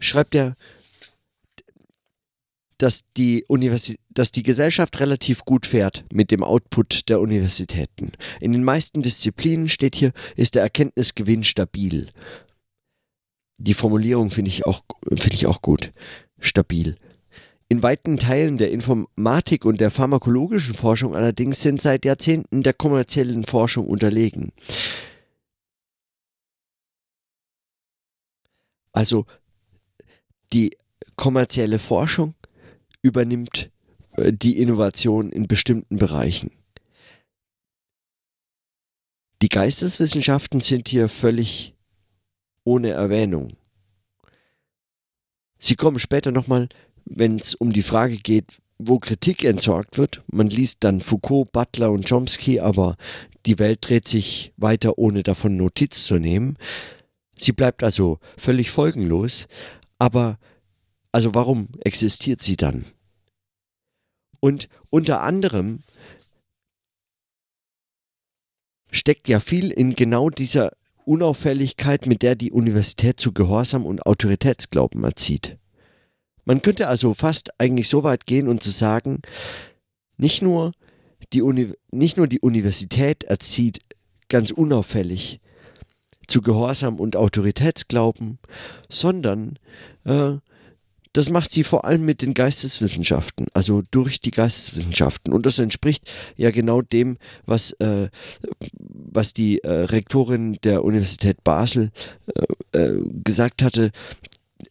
schreibt 0.00 0.34
er, 0.34 0.54
dass 2.78 3.04
die, 3.16 3.44
Universi 3.48 3.96
dass 4.10 4.32
die 4.32 4.42
Gesellschaft 4.42 5.00
relativ 5.00 5.44
gut 5.44 5.66
fährt 5.66 6.04
mit 6.12 6.30
dem 6.30 6.42
Output 6.42 7.08
der 7.08 7.20
Universitäten. 7.20 8.12
In 8.40 8.52
den 8.52 8.64
meisten 8.64 9.02
Disziplinen 9.02 9.68
steht 9.68 9.96
hier, 9.96 10.12
ist 10.36 10.54
der 10.54 10.62
Erkenntnisgewinn 10.62 11.44
stabil. 11.44 12.08
Die 13.58 13.74
Formulierung 13.74 14.30
finde 14.30 14.50
ich, 14.50 14.62
find 14.62 15.34
ich 15.34 15.46
auch 15.46 15.62
gut. 15.62 15.92
Stabil. 16.38 16.96
In 17.68 17.82
weiten 17.82 18.18
Teilen 18.18 18.58
der 18.58 18.70
Informatik 18.70 19.64
und 19.64 19.80
der 19.80 19.90
pharmakologischen 19.90 20.74
Forschung 20.74 21.16
allerdings 21.16 21.62
sind 21.62 21.80
seit 21.80 22.04
Jahrzehnten 22.04 22.62
der 22.62 22.74
kommerziellen 22.74 23.44
Forschung 23.44 23.86
unterlegen. 23.86 24.52
Also 28.92 29.26
die 30.52 30.76
kommerzielle 31.16 31.78
Forschung 31.78 32.34
übernimmt 33.04 33.70
äh, 34.16 34.32
die 34.32 34.58
Innovation 34.58 35.30
in 35.30 35.46
bestimmten 35.46 35.98
Bereichen. 35.98 36.50
Die 39.42 39.48
Geisteswissenschaften 39.48 40.60
sind 40.60 40.88
hier 40.88 41.08
völlig 41.08 41.74
ohne 42.64 42.90
Erwähnung. 42.90 43.52
Sie 45.58 45.76
kommen 45.76 45.98
später 45.98 46.32
nochmal, 46.32 46.68
wenn 47.04 47.38
es 47.38 47.54
um 47.54 47.72
die 47.72 47.82
Frage 47.82 48.16
geht, 48.16 48.58
wo 48.78 48.98
Kritik 48.98 49.44
entsorgt 49.44 49.98
wird. 49.98 50.22
Man 50.26 50.48
liest 50.48 50.78
dann 50.80 51.02
Foucault, 51.02 51.52
Butler 51.52 51.90
und 51.90 52.08
Chomsky, 52.08 52.60
aber 52.60 52.96
die 53.44 53.58
Welt 53.58 53.80
dreht 53.82 54.08
sich 54.08 54.52
weiter, 54.56 54.98
ohne 54.98 55.22
davon 55.22 55.58
Notiz 55.58 56.04
zu 56.04 56.18
nehmen. 56.18 56.56
Sie 57.36 57.52
bleibt 57.52 57.82
also 57.82 58.18
völlig 58.38 58.70
folgenlos, 58.70 59.46
aber 59.98 60.38
also 61.14 61.32
warum 61.32 61.68
existiert 61.84 62.42
sie 62.42 62.56
dann? 62.56 62.84
Und 64.40 64.68
unter 64.90 65.22
anderem 65.22 65.84
steckt 68.90 69.28
ja 69.28 69.38
viel 69.38 69.70
in 69.70 69.94
genau 69.94 70.28
dieser 70.28 70.72
Unauffälligkeit, 71.04 72.06
mit 72.06 72.22
der 72.22 72.34
die 72.34 72.50
Universität 72.50 73.20
zu 73.20 73.32
Gehorsam 73.32 73.86
und 73.86 74.04
Autoritätsglauben 74.06 75.04
erzieht. 75.04 75.56
Man 76.44 76.62
könnte 76.62 76.88
also 76.88 77.14
fast 77.14 77.60
eigentlich 77.60 77.88
so 77.88 78.02
weit 78.02 78.26
gehen 78.26 78.48
und 78.48 78.64
zu 78.64 78.70
sagen, 78.70 79.22
nicht 80.16 80.42
nur 80.42 80.72
die, 81.32 81.42
Uni 81.42 81.74
nicht 81.92 82.16
nur 82.16 82.26
die 82.26 82.40
Universität 82.40 83.22
erzieht 83.22 83.78
ganz 84.28 84.50
unauffällig 84.50 85.40
zu 86.26 86.42
Gehorsam 86.42 86.98
und 86.98 87.14
Autoritätsglauben, 87.14 88.40
sondern 88.88 89.60
äh, 90.04 90.38
das 91.14 91.30
macht 91.30 91.52
sie 91.52 91.62
vor 91.62 91.84
allem 91.84 92.04
mit 92.04 92.22
den 92.22 92.34
Geisteswissenschaften, 92.34 93.46
also 93.54 93.82
durch 93.92 94.20
die 94.20 94.32
Geisteswissenschaften. 94.32 95.32
Und 95.32 95.46
das 95.46 95.60
entspricht 95.60 96.10
ja 96.36 96.50
genau 96.50 96.82
dem, 96.82 97.18
was, 97.46 97.70
äh, 97.74 98.08
was 98.78 99.32
die 99.32 99.62
äh, 99.62 99.70
Rektorin 99.70 100.58
der 100.64 100.84
Universität 100.84 101.42
Basel 101.44 101.90
äh, 102.72 102.78
äh 102.78 103.00
gesagt 103.24 103.62
hatte. 103.62 103.92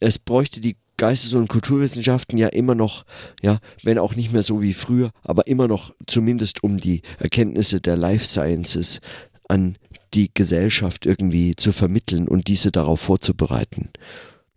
Es 0.00 0.18
bräuchte 0.18 0.60
die 0.60 0.76
Geistes- 0.98 1.32
und 1.32 1.48
Kulturwissenschaften 1.48 2.38
ja 2.38 2.48
immer 2.48 2.74
noch, 2.74 3.04
ja, 3.42 3.58
wenn 3.82 3.98
auch 3.98 4.14
nicht 4.14 4.32
mehr 4.32 4.42
so 4.42 4.60
wie 4.60 4.74
früher, 4.74 5.12
aber 5.22 5.46
immer 5.46 5.66
noch 5.66 5.94
zumindest 6.06 6.62
um 6.62 6.78
die 6.78 7.00
Erkenntnisse 7.18 7.80
der 7.80 7.96
Life 7.96 8.26
Sciences 8.26 9.00
an 9.48 9.76
die 10.12 10.30
Gesellschaft 10.32 11.06
irgendwie 11.06 11.56
zu 11.56 11.72
vermitteln 11.72 12.28
und 12.28 12.48
diese 12.48 12.70
darauf 12.70 13.00
vorzubereiten 13.00 13.90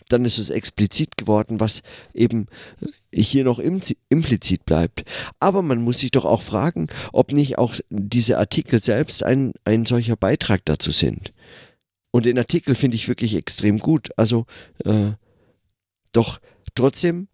dann 0.09 0.25
ist 0.25 0.37
es 0.37 0.49
explizit 0.49 1.17
geworden, 1.17 1.59
was 1.59 1.81
eben 2.13 2.47
hier 3.13 3.43
noch 3.43 3.59
implizit 3.59 4.65
bleibt. 4.65 5.03
Aber 5.39 5.61
man 5.61 5.81
muss 5.81 5.99
sich 5.99 6.11
doch 6.11 6.25
auch 6.25 6.41
fragen, 6.41 6.87
ob 7.13 7.31
nicht 7.31 7.57
auch 7.57 7.75
diese 7.89 8.37
Artikel 8.37 8.81
selbst 8.81 9.23
ein, 9.23 9.53
ein 9.65 9.85
solcher 9.85 10.15
Beitrag 10.15 10.65
dazu 10.65 10.91
sind. 10.91 11.33
Und 12.11 12.25
den 12.25 12.37
Artikel 12.37 12.75
finde 12.75 12.95
ich 12.95 13.07
wirklich 13.07 13.35
extrem 13.35 13.79
gut. 13.79 14.09
Also, 14.17 14.45
äh, 14.85 15.11
doch 16.13 16.39
trotzdem 16.73 17.27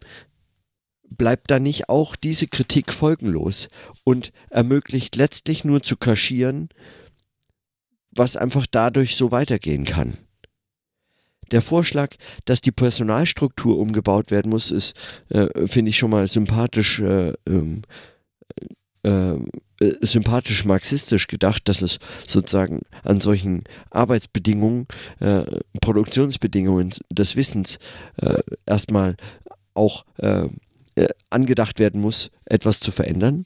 bleibt 1.16 1.50
da 1.50 1.58
nicht 1.60 1.88
auch 1.88 2.16
diese 2.16 2.48
Kritik 2.48 2.92
folgenlos 2.92 3.68
und 4.02 4.32
ermöglicht 4.50 5.16
letztlich 5.16 5.64
nur 5.64 5.82
zu 5.82 5.96
kaschieren, 5.96 6.70
was 8.10 8.36
einfach 8.36 8.66
dadurch 8.70 9.16
so 9.16 9.30
weitergehen 9.30 9.84
kann. 9.84 10.16
Der 11.54 11.62
Vorschlag, 11.62 12.16
dass 12.46 12.62
die 12.62 12.72
Personalstruktur 12.72 13.78
umgebaut 13.78 14.32
werden 14.32 14.50
muss, 14.50 14.72
ist, 14.72 14.96
äh, 15.28 15.68
finde 15.68 15.90
ich 15.90 15.98
schon 15.98 16.10
mal 16.10 16.26
sympathisch 16.26 16.98
äh, 16.98 17.32
ähm, 17.48 17.82
äh, 19.04 19.36
sympathisch 20.00 20.64
marxistisch 20.64 21.28
gedacht, 21.28 21.68
dass 21.68 21.82
es 21.82 22.00
sozusagen 22.26 22.80
an 23.04 23.20
solchen 23.20 23.62
Arbeitsbedingungen, 23.90 24.88
äh, 25.20 25.44
Produktionsbedingungen 25.80 26.90
des 27.12 27.36
Wissens 27.36 27.78
äh, 28.16 28.42
erstmal 28.66 29.14
auch 29.74 30.04
äh, 30.18 30.48
äh, 30.96 31.06
angedacht 31.30 31.78
werden 31.78 32.00
muss, 32.00 32.32
etwas 32.46 32.80
zu 32.80 32.90
verändern. 32.90 33.44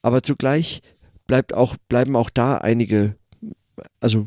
Aber 0.00 0.22
zugleich 0.22 0.80
bleibt 1.26 1.52
auch, 1.52 1.76
bleiben 1.90 2.16
auch 2.16 2.30
da 2.30 2.56
einige, 2.56 3.16
also 4.00 4.26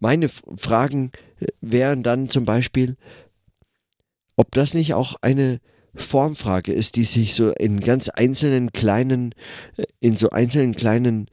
meine 0.00 0.28
Fragen 0.28 1.12
äh, 1.12 1.24
wären 1.60 2.02
dann 2.02 2.28
zum 2.28 2.44
Beispiel, 2.44 2.96
ob 4.36 4.50
das 4.52 4.74
nicht 4.74 4.94
auch 4.94 5.16
eine 5.22 5.60
Formfrage 5.94 6.72
ist, 6.72 6.96
die 6.96 7.04
sich 7.04 7.34
so 7.34 7.50
in 7.52 7.80
ganz 7.80 8.08
einzelnen 8.08 8.72
kleinen, 8.72 9.34
äh, 9.76 9.84
in 10.00 10.16
so 10.16 10.30
einzelnen 10.30 10.74
kleinen 10.74 11.28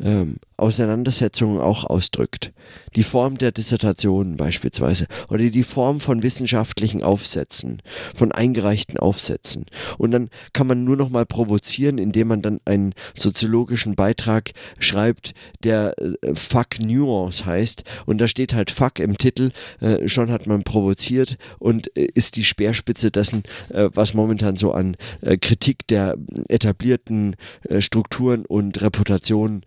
ähm, 0.00 0.36
Auseinandersetzungen 0.56 1.60
auch 1.60 1.84
ausdrückt. 1.84 2.52
Die 2.94 3.02
Form 3.02 3.38
der 3.38 3.52
Dissertation 3.52 4.36
beispielsweise 4.36 5.06
oder 5.28 5.50
die 5.50 5.62
Form 5.62 6.00
von 6.00 6.22
wissenschaftlichen 6.22 7.02
Aufsätzen, 7.02 7.82
von 8.14 8.32
eingereichten 8.32 8.98
Aufsätzen. 8.98 9.66
Und 9.98 10.10
dann 10.12 10.30
kann 10.52 10.66
man 10.66 10.84
nur 10.84 10.96
noch 10.96 11.10
mal 11.10 11.26
provozieren, 11.26 11.98
indem 11.98 12.28
man 12.28 12.42
dann 12.42 12.60
einen 12.64 12.94
soziologischen 13.14 13.94
Beitrag 13.94 14.52
schreibt, 14.78 15.34
der 15.62 15.94
äh, 15.98 16.34
Fuck 16.34 16.80
Nuance 16.80 17.44
heißt. 17.44 17.84
Und 18.06 18.18
da 18.18 18.28
steht 18.28 18.54
halt 18.54 18.70
Fuck 18.70 18.98
im 18.98 19.18
Titel. 19.18 19.50
Äh, 19.80 20.08
schon 20.08 20.30
hat 20.30 20.46
man 20.46 20.62
provoziert 20.62 21.36
und 21.58 21.94
äh, 21.96 22.08
ist 22.14 22.36
die 22.36 22.44
Speerspitze 22.44 23.10
dessen, 23.10 23.42
äh, 23.68 23.90
was 23.92 24.14
momentan 24.14 24.56
so 24.56 24.72
an 24.72 24.96
äh, 25.20 25.36
Kritik 25.36 25.86
der 25.88 26.16
etablierten 26.48 27.36
äh, 27.68 27.80
Strukturen 27.80 28.44
und 28.46 28.80
Reputationen 28.80 29.62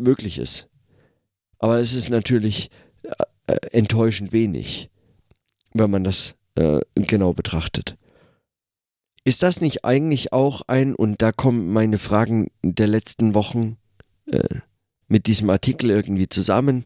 möglich 0.00 0.38
ist. 0.38 0.68
Aber 1.58 1.78
es 1.78 1.94
ist 1.94 2.10
natürlich 2.10 2.70
äh, 3.02 3.56
enttäuschend 3.72 4.32
wenig, 4.32 4.90
wenn 5.72 5.90
man 5.90 6.04
das 6.04 6.36
äh, 6.54 6.80
genau 6.94 7.32
betrachtet. 7.32 7.96
Ist 9.24 9.42
das 9.42 9.60
nicht 9.60 9.84
eigentlich 9.84 10.32
auch 10.32 10.62
ein, 10.68 10.94
und 10.94 11.20
da 11.20 11.32
kommen 11.32 11.72
meine 11.72 11.98
Fragen 11.98 12.46
der 12.62 12.86
letzten 12.86 13.34
Wochen 13.34 13.76
äh, 14.26 14.60
mit 15.06 15.26
diesem 15.26 15.50
Artikel 15.50 15.90
irgendwie 15.90 16.28
zusammen, 16.28 16.84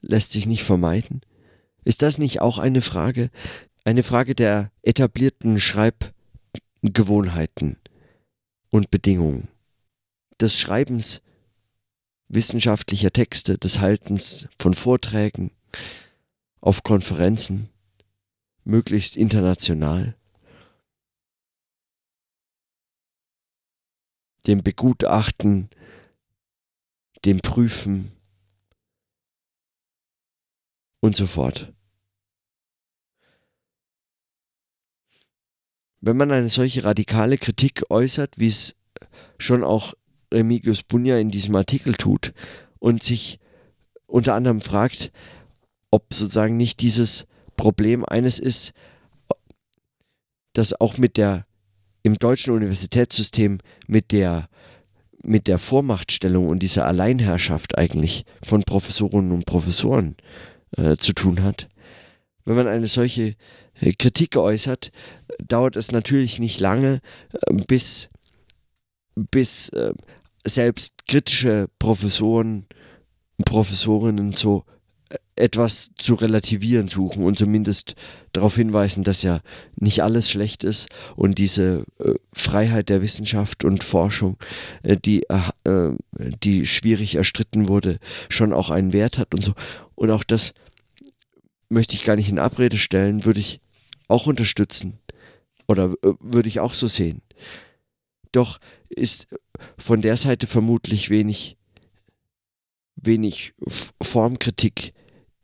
lässt 0.00 0.32
sich 0.32 0.46
nicht 0.46 0.64
vermeiden? 0.64 1.22
Ist 1.84 2.02
das 2.02 2.18
nicht 2.18 2.40
auch 2.40 2.58
eine 2.58 2.82
Frage, 2.82 3.30
eine 3.84 4.02
Frage 4.02 4.34
der 4.34 4.70
etablierten 4.82 5.58
Schreibgewohnheiten 5.58 7.78
und 8.70 8.90
Bedingungen, 8.90 9.48
des 10.40 10.58
Schreibens 10.58 11.22
wissenschaftlicher 12.30 13.12
Texte, 13.12 13.58
des 13.58 13.80
Haltens 13.80 14.48
von 14.58 14.72
Vorträgen 14.72 15.50
auf 16.60 16.82
Konferenzen, 16.82 17.68
möglichst 18.64 19.16
international, 19.16 20.16
dem 24.46 24.62
Begutachten, 24.62 25.68
dem 27.24 27.40
Prüfen 27.40 28.12
und 31.00 31.16
so 31.16 31.26
fort. 31.26 31.72
Wenn 36.00 36.16
man 36.16 36.30
eine 36.30 36.48
solche 36.48 36.84
radikale 36.84 37.36
Kritik 37.36 37.90
äußert, 37.90 38.38
wie 38.38 38.46
es 38.46 38.76
schon 39.36 39.64
auch 39.64 39.94
Remigius 40.32 40.82
Bunja 40.82 41.18
in 41.18 41.30
diesem 41.30 41.54
Artikel 41.56 41.94
tut 41.94 42.32
und 42.78 43.02
sich 43.02 43.38
unter 44.06 44.34
anderem 44.34 44.60
fragt, 44.60 45.12
ob 45.90 46.12
sozusagen 46.12 46.56
nicht 46.56 46.80
dieses 46.80 47.26
Problem 47.56 48.04
eines 48.04 48.38
ist, 48.38 48.72
das 50.52 50.80
auch 50.80 50.98
mit 50.98 51.16
der 51.16 51.46
im 52.02 52.18
deutschen 52.18 52.54
Universitätssystem 52.54 53.58
mit 53.86 54.12
der 54.12 54.48
mit 55.22 55.48
der 55.48 55.58
Vormachtstellung 55.58 56.48
und 56.48 56.60
dieser 56.60 56.86
Alleinherrschaft 56.86 57.76
eigentlich 57.76 58.24
von 58.42 58.62
Professorinnen 58.62 59.32
und 59.32 59.44
Professoren 59.44 60.16
äh, 60.76 60.96
zu 60.96 61.12
tun 61.12 61.42
hat. 61.42 61.68
Wenn 62.46 62.56
man 62.56 62.66
eine 62.66 62.86
solche 62.86 63.34
äh, 63.80 63.92
Kritik 63.92 64.36
äußert, 64.36 64.92
dauert 65.46 65.76
es 65.76 65.92
natürlich 65.92 66.38
nicht 66.38 66.58
lange, 66.58 67.00
äh, 67.32 67.54
bis, 67.66 68.08
bis 69.14 69.68
äh, 69.70 69.92
selbst 70.46 71.06
kritische 71.06 71.68
Professoren 71.78 72.66
und 73.38 73.44
Professorinnen 73.44 74.34
so 74.34 74.64
äh, 75.08 75.16
etwas 75.36 75.92
zu 75.96 76.14
relativieren 76.14 76.88
suchen 76.88 77.24
und 77.24 77.38
zumindest 77.38 77.94
darauf 78.32 78.56
hinweisen, 78.56 79.04
dass 79.04 79.22
ja 79.22 79.40
nicht 79.76 80.02
alles 80.02 80.30
schlecht 80.30 80.64
ist 80.64 80.88
und 81.16 81.38
diese 81.38 81.84
äh, 81.98 82.14
Freiheit 82.32 82.88
der 82.88 83.02
Wissenschaft 83.02 83.64
und 83.64 83.82
Forschung, 83.82 84.36
äh, 84.82 84.96
die, 84.96 85.24
äh, 85.28 85.92
die 86.42 86.66
schwierig 86.66 87.16
erstritten 87.16 87.68
wurde, 87.68 87.98
schon 88.28 88.52
auch 88.52 88.70
einen 88.70 88.92
Wert 88.92 89.18
hat 89.18 89.34
und 89.34 89.42
so. 89.42 89.52
Und 89.94 90.10
auch 90.10 90.24
das 90.24 90.52
möchte 91.70 91.94
ich 91.94 92.04
gar 92.04 92.16
nicht 92.16 92.28
in 92.28 92.38
Abrede 92.38 92.76
stellen, 92.76 93.24
würde 93.24 93.40
ich 93.40 93.60
auch 94.08 94.26
unterstützen 94.26 94.98
oder 95.66 95.94
äh, 96.02 96.12
würde 96.20 96.48
ich 96.48 96.60
auch 96.60 96.74
so 96.74 96.86
sehen. 96.86 97.22
Doch 98.32 98.58
ist 98.88 99.34
von 99.78 100.02
der 100.02 100.16
Seite 100.16 100.46
vermutlich 100.46 101.10
wenig, 101.10 101.56
wenig 102.96 103.54
Formkritik 104.02 104.92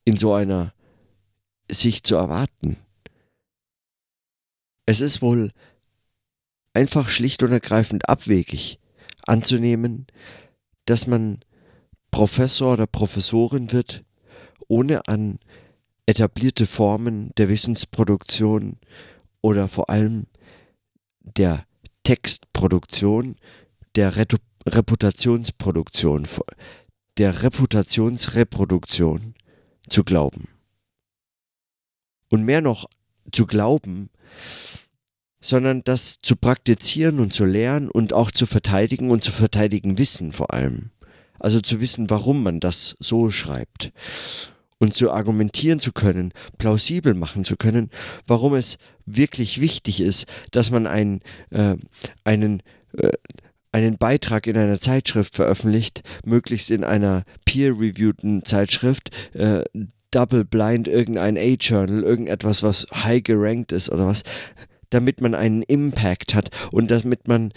in 0.05 0.17
so 0.17 0.33
einer 0.33 0.73
Sicht 1.71 2.07
zu 2.07 2.17
erwarten. 2.17 2.77
Es 4.87 5.01
ist 5.01 5.21
wohl 5.21 5.53
einfach 6.75 7.09
schlicht 7.09 7.43
und 7.43 7.51
ergreifend 7.51 8.09
abwegig 8.09 8.79
anzunehmen, 9.27 10.07
dass 10.85 11.07
man 11.09 11.41
Professor 12.13 12.75
oder 12.75 12.87
Professorin 12.87 13.73
wird, 13.73 14.05
ohne 14.69 15.09
an 15.09 15.41
etablierte 16.07 16.67
Formen 16.67 17.33
der 17.37 17.49
Wissensproduktion 17.49 18.79
oder 19.43 19.69
vor 19.69 19.91
allem 19.91 20.27
der 21.21 21.66
Textproduktion, 22.07 23.35
der 23.97 24.15
Retu 24.15 24.37
Reputationsproduktion, 24.69 26.25
der 27.19 27.43
Reputationsreproduktion 27.43 29.35
zu 29.89 30.05
glauben. 30.05 30.47
Und 32.31 32.45
mehr 32.45 32.61
noch 32.61 32.87
zu 33.33 33.47
glauben, 33.47 34.11
sondern 35.41 35.83
das 35.83 36.19
zu 36.23 36.37
praktizieren 36.37 37.19
und 37.19 37.33
zu 37.35 37.45
lernen 37.45 37.91
und 37.91 38.13
auch 38.13 38.31
zu 38.31 38.47
verteidigen 38.47 39.11
und 39.11 39.25
zu 39.25 39.33
verteidigen 39.33 39.99
wissen 39.99 40.31
vor 40.31 40.55
allem. 40.55 40.93
Also 41.41 41.61
zu 41.61 41.81
wissen, 41.81 42.09
warum 42.09 42.45
man 42.45 42.61
das 42.61 42.95
so 43.01 43.31
schreibt 43.31 43.93
und 44.79 44.95
zu 44.95 45.11
argumentieren 45.11 45.81
zu 45.81 45.93
können, 45.93 46.33
plausibel 46.59 47.15
machen 47.15 47.45
zu 47.45 47.57
können, 47.57 47.91
warum 48.27 48.55
es 48.55 48.79
wirklich 49.07 49.61
wichtig 49.61 50.01
ist, 50.01 50.27
dass 50.51 50.71
man 50.71 50.87
einen, 50.87 51.21
äh, 51.51 51.77
einen, 52.25 52.63
äh, 52.97 53.11
einen 53.73 53.99
Beitrag 53.99 54.47
in 54.47 54.57
einer 54.57 54.79
Zeitschrift 54.79 55.35
veröffentlicht, 55.35 56.03
möglichst 56.25 56.71
in 56.71 56.85
einer 56.85 57.25
peer-reviewten 57.45 58.45
Zeitschrift, 58.45 59.11
äh, 59.35 59.63
double 60.11 60.45
blind, 60.45 60.89
irgendein 60.89 61.37
A-Journal, 61.37 62.03
irgendetwas, 62.03 62.63
was 62.63 62.87
high 62.93 63.23
gerankt 63.23 63.73
ist 63.73 63.91
oder 63.91 64.07
was 64.07 64.23
damit 64.97 65.21
man 65.21 65.35
einen 65.35 65.63
Impact 65.63 66.35
hat 66.35 66.49
und 66.73 66.91
damit 66.91 67.29
man, 67.29 67.53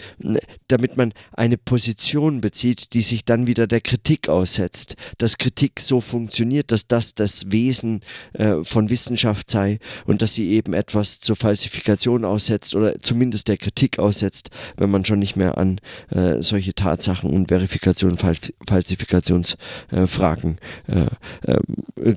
damit 0.68 0.98
man 0.98 1.14
eine 1.32 1.56
Position 1.56 2.42
bezieht, 2.42 2.92
die 2.92 3.00
sich 3.00 3.24
dann 3.24 3.46
wieder 3.46 3.66
der 3.66 3.80
Kritik 3.80 4.28
aussetzt. 4.28 4.96
Dass 5.16 5.38
Kritik 5.38 5.80
so 5.80 6.02
funktioniert, 6.02 6.70
dass 6.70 6.86
das 6.86 7.14
das 7.14 7.50
Wesen 7.50 8.02
äh, 8.34 8.62
von 8.62 8.90
Wissenschaft 8.90 9.50
sei 9.50 9.78
und 10.04 10.20
dass 10.20 10.34
sie 10.34 10.50
eben 10.50 10.74
etwas 10.74 11.20
zur 11.20 11.34
Falsifikation 11.34 12.26
aussetzt 12.26 12.74
oder 12.74 13.00
zumindest 13.00 13.48
der 13.48 13.56
Kritik 13.56 13.98
aussetzt, 13.98 14.50
wenn 14.76 14.90
man 14.90 15.06
schon 15.06 15.18
nicht 15.18 15.36
mehr 15.36 15.56
an 15.56 15.80
äh, 16.10 16.42
solche 16.42 16.74
Tatsachen 16.74 17.30
und 17.30 17.48
Verifikation, 17.48 18.18
Falsifikationsfragen 18.68 20.58
äh, 20.88 21.06
äh, 21.46 21.58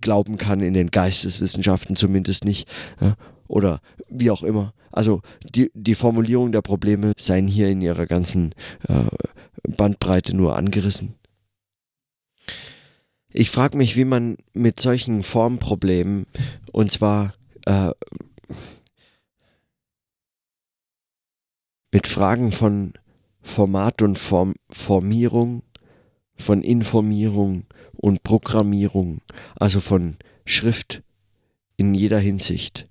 glauben 0.02 0.38
kann, 0.38 0.60
in 0.60 0.74
den 0.74 0.92
Geisteswissenschaften 0.92 1.96
zumindest 1.96 2.44
nicht. 2.44 2.68
Oder 3.48 3.82
wie 4.10 4.32
auch 4.32 4.44
immer. 4.44 4.74
Also 4.92 5.22
die, 5.44 5.72
die 5.74 5.96
Formulierung 5.96 6.52
der 6.52 6.62
Probleme 6.62 7.14
seien 7.18 7.48
hier 7.48 7.70
in 7.70 7.82
ihrer 7.82 8.06
ganzen 8.06 8.54
äh, 8.88 9.06
Bandbreite 9.64 10.36
nur 10.36 10.56
angerissen. 10.56 11.16
Ich 13.32 13.50
frage 13.50 13.78
mich, 13.78 13.96
wie 13.96 14.06
man 14.06 14.38
mit 14.54 14.80
solchen 14.80 15.24
Formproblemen, 15.24 16.28
und 16.72 16.92
zwar 16.92 17.34
äh, 17.66 17.90
mit 21.92 22.06
Fragen 22.06 22.52
von 22.52 22.94
Format 23.42 24.04
und 24.04 24.20
Form 24.20 24.54
Formierung, 24.70 25.64
von 26.36 26.62
Informierung 26.62 27.66
und 27.94 28.24
Programmierung, 28.24 29.22
also 29.56 29.80
von 29.80 30.18
Schrift 30.46 31.02
in 31.78 31.96
jeder 31.96 32.20
Hinsicht. 32.20 32.88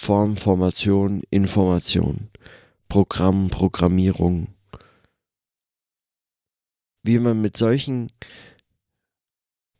Form, 0.00 0.36
Formation, 0.36 1.22
Information, 1.28 2.30
Programm, 2.88 3.50
Programmierung. 3.50 4.46
Wie 7.02 7.18
man 7.18 7.42
mit 7.42 7.56
solchen, 7.56 8.10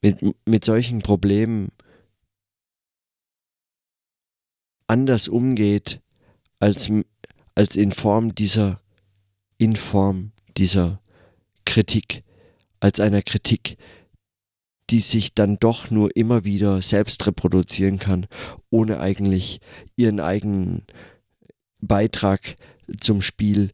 mit, 0.02 0.18
mit 0.44 0.64
solchen 0.64 1.02
Problemen 1.02 1.70
anders 4.88 5.28
umgeht 5.28 6.02
als, 6.59 6.90
als 7.54 7.76
in 7.76 7.92
Form 7.92 8.35
dieser, 8.35 8.83
in 9.57 9.76
Form 9.76 10.33
dieser 10.59 11.00
Kritik, 11.64 12.24
als 12.81 12.98
einer 12.98 13.22
Kritik, 13.22 13.78
die 14.90 15.01
sich 15.01 15.35
dann 15.35 15.59
doch 15.59 15.90
nur 15.90 16.14
immer 16.16 16.44
wieder 16.44 16.81
selbst 16.83 17.27
reproduzieren 17.27 17.98
kann, 17.98 18.27
ohne 18.70 19.01
eigentlich 19.01 19.61
ihren 19.96 20.20
eigenen 20.20 20.85
Beitrag 21.81 22.57
zum 23.01 23.20
Spiel, 23.20 23.70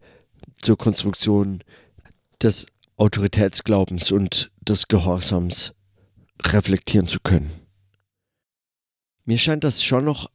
zur 0.61 0.77
Konstruktion 0.77 1.63
des 2.43 2.67
Autoritätsglaubens 2.97 4.13
und 4.13 4.51
des 4.61 4.89
Gehorsams 4.89 5.75
reflektieren 6.43 7.07
zu 7.07 7.21
können. 7.21 7.51
Mir 9.25 9.39
scheint 9.39 9.65
das 9.65 9.83
schon 9.83 10.05
noch 10.05 10.31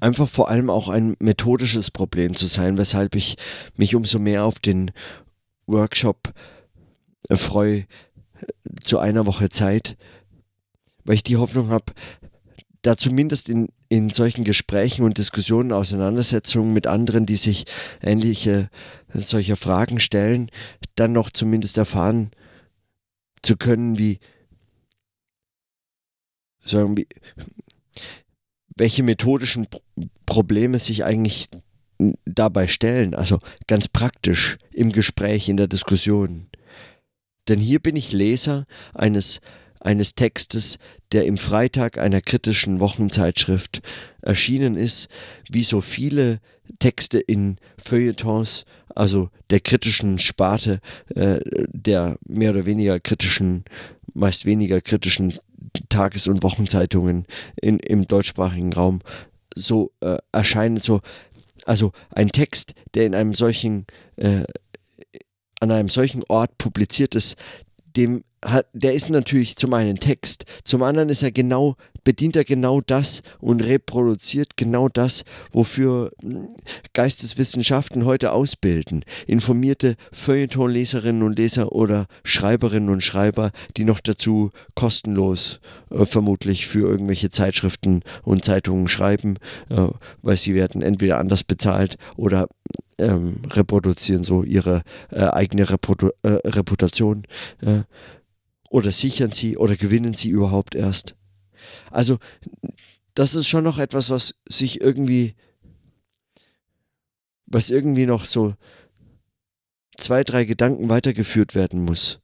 einfach 0.00 0.28
vor 0.28 0.48
allem 0.48 0.70
auch 0.70 0.88
ein 0.88 1.16
methodisches 1.18 1.90
Problem 1.90 2.36
zu 2.36 2.46
sein, 2.46 2.78
weshalb 2.78 3.14
ich 3.14 3.36
mich 3.76 3.94
umso 3.94 4.18
mehr 4.18 4.44
auf 4.44 4.60
den 4.60 4.92
Workshop 5.66 6.32
freue 7.30 7.84
zu 8.80 8.98
einer 8.98 9.26
Woche 9.26 9.48
Zeit, 9.48 9.96
weil 11.04 11.16
ich 11.16 11.22
die 11.22 11.36
Hoffnung 11.36 11.70
habe, 11.70 11.92
da 12.82 12.96
zumindest 12.96 13.48
in, 13.48 13.68
in 13.88 14.10
solchen 14.10 14.44
Gesprächen 14.44 15.04
und 15.04 15.18
Diskussionen, 15.18 15.72
Auseinandersetzungen 15.72 16.72
mit 16.72 16.86
anderen, 16.86 17.26
die 17.26 17.36
sich 17.36 17.64
ähnliche 18.02 18.68
solcher 19.12 19.56
Fragen 19.56 20.00
stellen, 20.00 20.50
dann 20.94 21.12
noch 21.12 21.30
zumindest 21.30 21.78
erfahren 21.78 22.30
zu 23.42 23.56
können, 23.56 23.98
wie 23.98 24.18
sagen, 26.60 26.96
wie, 26.96 27.08
welche 28.76 29.02
methodischen 29.02 29.66
Probleme 30.26 30.78
sich 30.78 31.04
eigentlich 31.04 31.48
dabei 32.24 32.68
stellen, 32.68 33.14
also 33.14 33.40
ganz 33.66 33.88
praktisch 33.88 34.58
im 34.72 34.92
Gespräch, 34.92 35.48
in 35.48 35.56
der 35.56 35.66
Diskussion. 35.66 36.48
Denn 37.48 37.58
hier 37.58 37.78
bin 37.78 37.96
ich 37.96 38.12
Leser 38.12 38.66
eines, 38.94 39.40
eines 39.80 40.14
Textes, 40.14 40.78
der 41.12 41.24
im 41.24 41.38
Freitag 41.38 41.98
einer 41.98 42.20
kritischen 42.20 42.80
Wochenzeitschrift 42.80 43.80
erschienen 44.20 44.76
ist, 44.76 45.08
wie 45.48 45.64
so 45.64 45.80
viele 45.80 46.40
Texte 46.78 47.18
in 47.18 47.56
Feuilletons, 47.82 48.64
also 48.94 49.30
der 49.50 49.60
kritischen 49.60 50.18
Sparte, 50.18 50.80
äh, 51.14 51.40
der 51.68 52.18
mehr 52.26 52.50
oder 52.50 52.66
weniger 52.66 53.00
kritischen, 53.00 53.64
meist 54.12 54.44
weniger 54.44 54.80
kritischen 54.80 55.38
Tages- 55.88 56.28
und 56.28 56.42
Wochenzeitungen 56.42 57.26
in, 57.60 57.78
im 57.78 58.06
deutschsprachigen 58.06 58.72
Raum 58.72 59.00
so 59.54 59.92
äh, 60.00 60.18
erscheinen, 60.32 60.78
so 60.78 61.00
also 61.64 61.92
ein 62.10 62.28
Text, 62.28 62.74
der 62.94 63.06
in 63.06 63.14
einem 63.14 63.34
solchen 63.34 63.86
äh, 64.16 64.44
an 65.60 65.70
einem 65.70 65.88
solchen 65.88 66.22
Ort 66.28 66.58
publiziert 66.58 67.14
ist, 67.14 67.36
dem 67.96 68.22
hat, 68.44 68.66
der 68.72 68.94
ist 68.94 69.10
natürlich 69.10 69.56
zum 69.56 69.74
einen 69.74 69.96
Text, 69.96 70.44
zum 70.64 70.82
anderen 70.82 71.08
ist 71.08 71.22
er 71.22 71.32
genau, 71.32 71.76
bedient 72.04 72.36
er 72.36 72.44
genau 72.44 72.80
das 72.80 73.22
und 73.40 73.64
reproduziert 73.64 74.56
genau 74.56 74.88
das, 74.88 75.24
wofür 75.50 76.12
hm, 76.22 76.48
Geisteswissenschaften 76.92 78.04
heute 78.04 78.32
ausbilden. 78.32 79.04
Informierte 79.26 79.96
Feuilletonleserinnen 80.12 81.22
und 81.22 81.36
Leser 81.36 81.72
oder 81.72 82.06
Schreiberinnen 82.22 82.90
und 82.90 83.02
Schreiber, 83.02 83.50
die 83.76 83.84
noch 83.84 84.00
dazu 84.00 84.50
kostenlos 84.74 85.60
äh, 85.90 86.04
vermutlich 86.04 86.66
für 86.66 86.88
irgendwelche 86.88 87.30
Zeitschriften 87.30 88.02
und 88.22 88.44
Zeitungen 88.44 88.88
schreiben, 88.88 89.34
äh, 89.68 89.88
weil 90.22 90.36
sie 90.36 90.54
werden 90.54 90.82
entweder 90.82 91.18
anders 91.18 91.44
bezahlt 91.44 91.96
oder 92.16 92.46
ähm, 92.98 93.36
reproduzieren 93.50 94.24
so 94.24 94.42
ihre 94.42 94.82
äh, 95.10 95.24
eigene 95.24 95.68
Reputa 95.68 96.10
äh, 96.22 96.40
Reputation. 96.44 97.24
Äh, 97.60 97.82
oder 98.70 98.92
sichern 98.92 99.30
sie 99.30 99.56
oder 99.56 99.76
gewinnen 99.76 100.14
sie 100.14 100.28
überhaupt 100.28 100.74
erst? 100.74 101.16
Also, 101.90 102.18
das 103.14 103.34
ist 103.34 103.48
schon 103.48 103.64
noch 103.64 103.78
etwas, 103.78 104.10
was 104.10 104.34
sich 104.46 104.80
irgendwie, 104.80 105.34
was 107.46 107.70
irgendwie 107.70 108.06
noch 108.06 108.24
so 108.24 108.54
zwei, 109.96 110.22
drei 110.22 110.44
Gedanken 110.44 110.88
weitergeführt 110.88 111.54
werden 111.54 111.84
muss. 111.84 112.20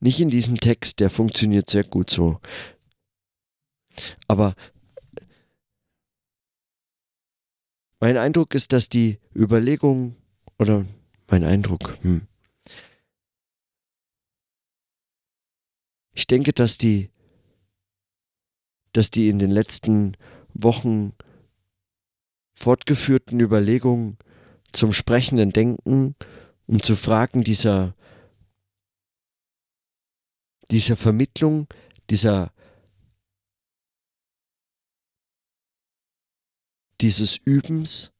Nicht 0.00 0.20
in 0.20 0.30
diesem 0.30 0.58
Text, 0.58 1.00
der 1.00 1.10
funktioniert 1.10 1.68
sehr 1.70 1.84
gut 1.84 2.10
so. 2.10 2.40
Aber 4.28 4.54
mein 8.00 8.16
Eindruck 8.16 8.54
ist, 8.54 8.72
dass 8.72 8.88
die 8.88 9.18
Überlegung, 9.34 10.16
oder 10.58 10.84
mein 11.28 11.44
Eindruck, 11.44 11.96
hm, 12.02 12.26
Ich 16.20 16.26
denke, 16.26 16.52
dass 16.52 16.76
die, 16.76 17.08
dass 18.92 19.10
die 19.10 19.30
in 19.30 19.38
den 19.38 19.50
letzten 19.50 20.18
Wochen 20.52 21.14
fortgeführten 22.54 23.40
Überlegungen 23.40 24.18
zum 24.70 24.92
sprechenden 24.92 25.50
Denken 25.50 26.14
und 26.66 26.84
zu 26.84 26.94
Fragen 26.94 27.42
dieser, 27.42 27.94
dieser 30.70 30.96
Vermittlung, 30.96 31.68
dieser 32.10 32.52
dieses 37.00 37.36
Übens, 37.44 38.12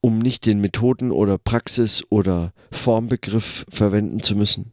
um 0.00 0.18
nicht 0.18 0.46
den 0.46 0.60
Methoden- 0.60 1.12
oder 1.12 1.38
Praxis- 1.38 2.04
oder 2.10 2.52
Formbegriff 2.70 3.66
verwenden 3.70 4.22
zu 4.22 4.36
müssen. 4.36 4.72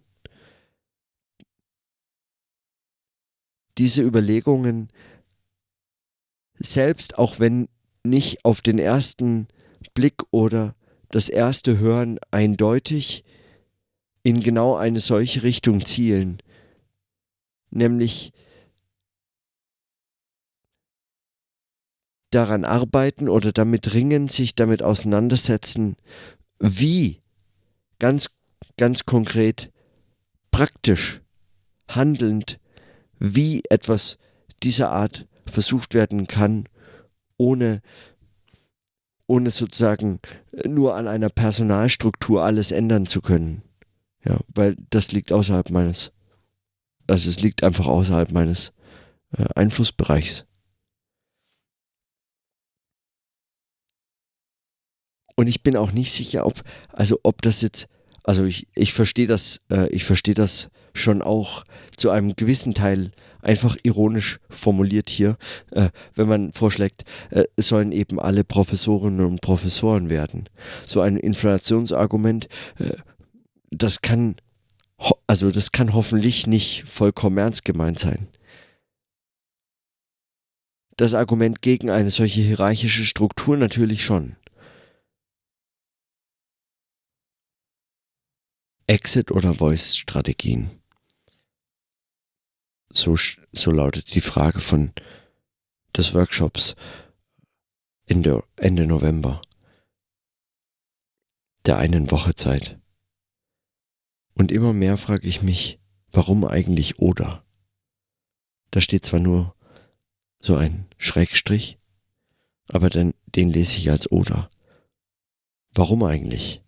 diese 3.78 4.02
Überlegungen 4.02 4.90
selbst, 6.58 7.18
auch 7.18 7.40
wenn 7.40 7.68
nicht 8.04 8.46
auf 8.46 8.62
den 8.62 8.80
ersten 8.80 9.48
Blick 9.94 10.24
oder 10.32 10.76
das 11.10 11.30
erste 11.30 11.78
Hören 11.80 12.18
eindeutig 12.32 13.24
in 14.24 14.40
genau 14.40 14.76
eine 14.76 15.00
solche 15.00 15.44
Richtung 15.44 15.86
zielen, 15.86 16.42
nämlich 17.70 18.32
daran 22.36 22.66
arbeiten 22.66 23.30
oder 23.30 23.52
damit 23.52 23.94
ringen, 23.94 24.28
sich 24.28 24.56
damit 24.56 24.84
auseinandersetzen, 24.84 25.96
wie 26.60 27.22
ganz, 28.00 28.30
ganz 28.78 29.06
konkret, 29.06 29.72
praktisch, 30.52 31.22
handelnd 31.88 32.60
wie 33.18 33.64
etwas 33.70 34.18
dieser 34.64 34.92
Art 34.92 35.28
versucht 35.46 35.94
werden 35.94 36.28
kann, 36.28 36.68
ohne, 37.38 37.82
ohne 39.28 39.50
sozusagen 39.52 40.20
nur 40.66 40.96
an 40.96 41.08
einer 41.08 41.30
Personalstruktur 41.30 42.44
alles 42.44 42.72
ändern 42.72 43.06
zu 43.06 43.22
können. 43.22 43.62
Ja, 44.26 44.40
weil 44.54 44.76
das 44.90 45.12
liegt 45.12 45.32
außerhalb 45.32 45.70
meines, 45.70 46.12
also 47.08 47.30
es 47.30 47.40
liegt 47.40 47.64
einfach 47.64 47.88
außerhalb 47.88 48.32
meines 48.32 48.74
äh, 49.38 49.46
Einflussbereichs. 49.56 50.46
Und 55.36 55.48
ich 55.48 55.64
bin 55.64 55.76
auch 55.76 55.92
nicht 55.92 56.12
sicher, 56.12 56.46
ob, 56.46 56.62
also 56.94 57.20
ob 57.24 57.42
das 57.42 57.62
jetzt, 57.62 57.88
also 58.24 58.46
ich, 58.46 58.68
ich 58.76 58.94
verstehe 58.94 59.28
das, 59.28 59.62
äh, 59.70 59.90
ich 59.90 60.06
verstehe 60.06 60.34
das 60.36 60.70
schon 60.94 61.22
auch 61.22 61.64
zu 61.98 62.10
einem 62.10 62.36
gewissen 62.36 62.74
Teil 62.74 63.12
einfach 63.42 63.78
ironisch 63.84 64.40
formuliert 64.50 65.10
hier, 65.10 65.38
äh, 65.72 65.90
wenn 66.16 66.28
man 66.28 66.54
vorschlägt, 66.54 67.04
äh, 67.30 67.44
es 67.56 67.68
sollen 67.68 67.92
eben 67.92 68.20
alle 68.20 68.44
Professorinnen 68.44 69.26
und 69.26 69.42
Professoren 69.42 70.10
werden. 70.10 70.50
So 70.86 71.02
ein 71.02 71.18
Inflationsargument, 71.18 72.48
äh, 72.80 72.96
das 73.70 74.02
kann, 74.02 74.36
also 75.28 75.52
das 75.52 75.72
kann 75.72 75.94
hoffentlich 75.94 76.48
nicht 76.48 76.86
vollkommen 76.88 77.38
ernst 77.38 77.66
gemeint 77.66 78.00
sein. 78.00 78.30
Das 80.98 81.14
Argument 81.14 81.62
gegen 81.62 81.90
eine 81.90 82.10
solche 82.10 82.42
hierarchische 82.42 83.06
Struktur 83.06 83.58
natürlich 83.58 84.06
schon. 84.06 84.38
Exit 88.88 89.32
oder 89.32 89.56
Voice-Strategien? 89.56 90.70
So, 92.92 93.16
so 93.52 93.72
lautet 93.72 94.14
die 94.14 94.22
Frage 94.22 94.60
von 94.60 94.94
des 95.96 96.14
Workshops 96.14 96.76
Ende, 98.06 98.44
Ende 98.58 98.86
November 98.86 99.42
der 101.66 101.78
einen 101.78 102.12
Woche 102.12 102.36
Zeit. 102.36 102.80
Und 104.36 104.52
immer 104.52 104.74
mehr 104.74 104.98
frage 104.98 105.28
ich 105.28 105.42
mich, 105.42 105.80
warum 106.12 106.46
eigentlich 106.46 107.00
oder? 107.00 107.46
Da 108.72 108.82
steht 108.82 109.06
zwar 109.06 109.20
nur 109.20 109.56
so 110.40 110.56
ein 110.56 110.88
Schrägstrich, 110.98 111.80
aber 112.70 112.90
dann, 112.90 113.14
den 113.26 113.50
lese 113.50 113.78
ich 113.78 113.90
als 113.90 114.12
oder. 114.12 114.50
Warum 115.74 116.04
eigentlich? 116.04 116.64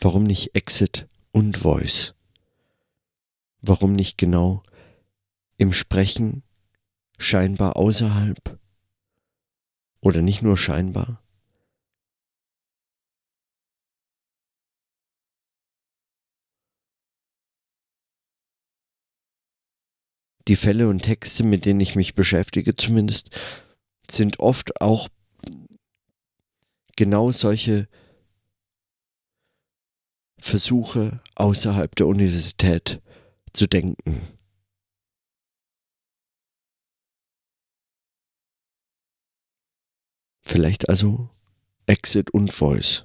Warum 0.00 0.22
nicht 0.22 0.54
Exit 0.54 1.08
und 1.32 1.56
Voice? 1.56 2.14
Warum 3.60 3.94
nicht 3.94 4.16
genau 4.16 4.62
im 5.56 5.72
Sprechen 5.72 6.44
scheinbar 7.18 7.76
außerhalb? 7.76 8.60
Oder 10.00 10.22
nicht 10.22 10.42
nur 10.42 10.56
scheinbar? 10.56 11.20
Die 20.46 20.54
Fälle 20.54 20.88
und 20.88 21.02
Texte, 21.02 21.42
mit 21.42 21.64
denen 21.66 21.80
ich 21.80 21.96
mich 21.96 22.14
beschäftige 22.14 22.76
zumindest, 22.76 23.30
sind 24.08 24.38
oft 24.38 24.80
auch 24.80 25.08
genau 26.96 27.32
solche 27.32 27.88
Versuche 30.48 31.20
außerhalb 31.34 31.94
der 31.94 32.06
Universität 32.06 33.02
zu 33.52 33.66
denken. 33.66 34.18
Vielleicht 40.40 40.88
also 40.88 41.28
Exit 41.86 42.30
und 42.30 42.50
Voice. 42.50 43.04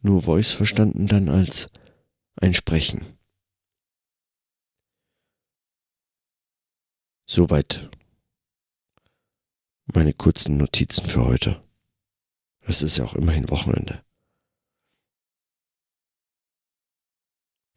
Nur 0.00 0.22
Voice 0.22 0.52
verstanden 0.52 1.08
dann 1.08 1.28
als 1.28 1.66
ein 2.36 2.54
Sprechen. 2.54 3.00
Soweit 7.26 7.90
meine 9.86 10.12
kurzen 10.12 10.56
Notizen 10.56 11.06
für 11.06 11.24
heute. 11.24 11.62
Es 12.60 12.82
ist 12.82 12.96
ja 12.96 13.04
auch 13.04 13.14
immerhin 13.14 13.50
Wochenende. 13.50 14.04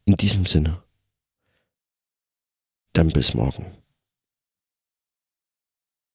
In 0.06 0.14
diesem 0.16 0.46
Sinne, 0.46 0.82
dann 2.94 3.08
bis 3.10 3.34
morgen. 3.34 3.77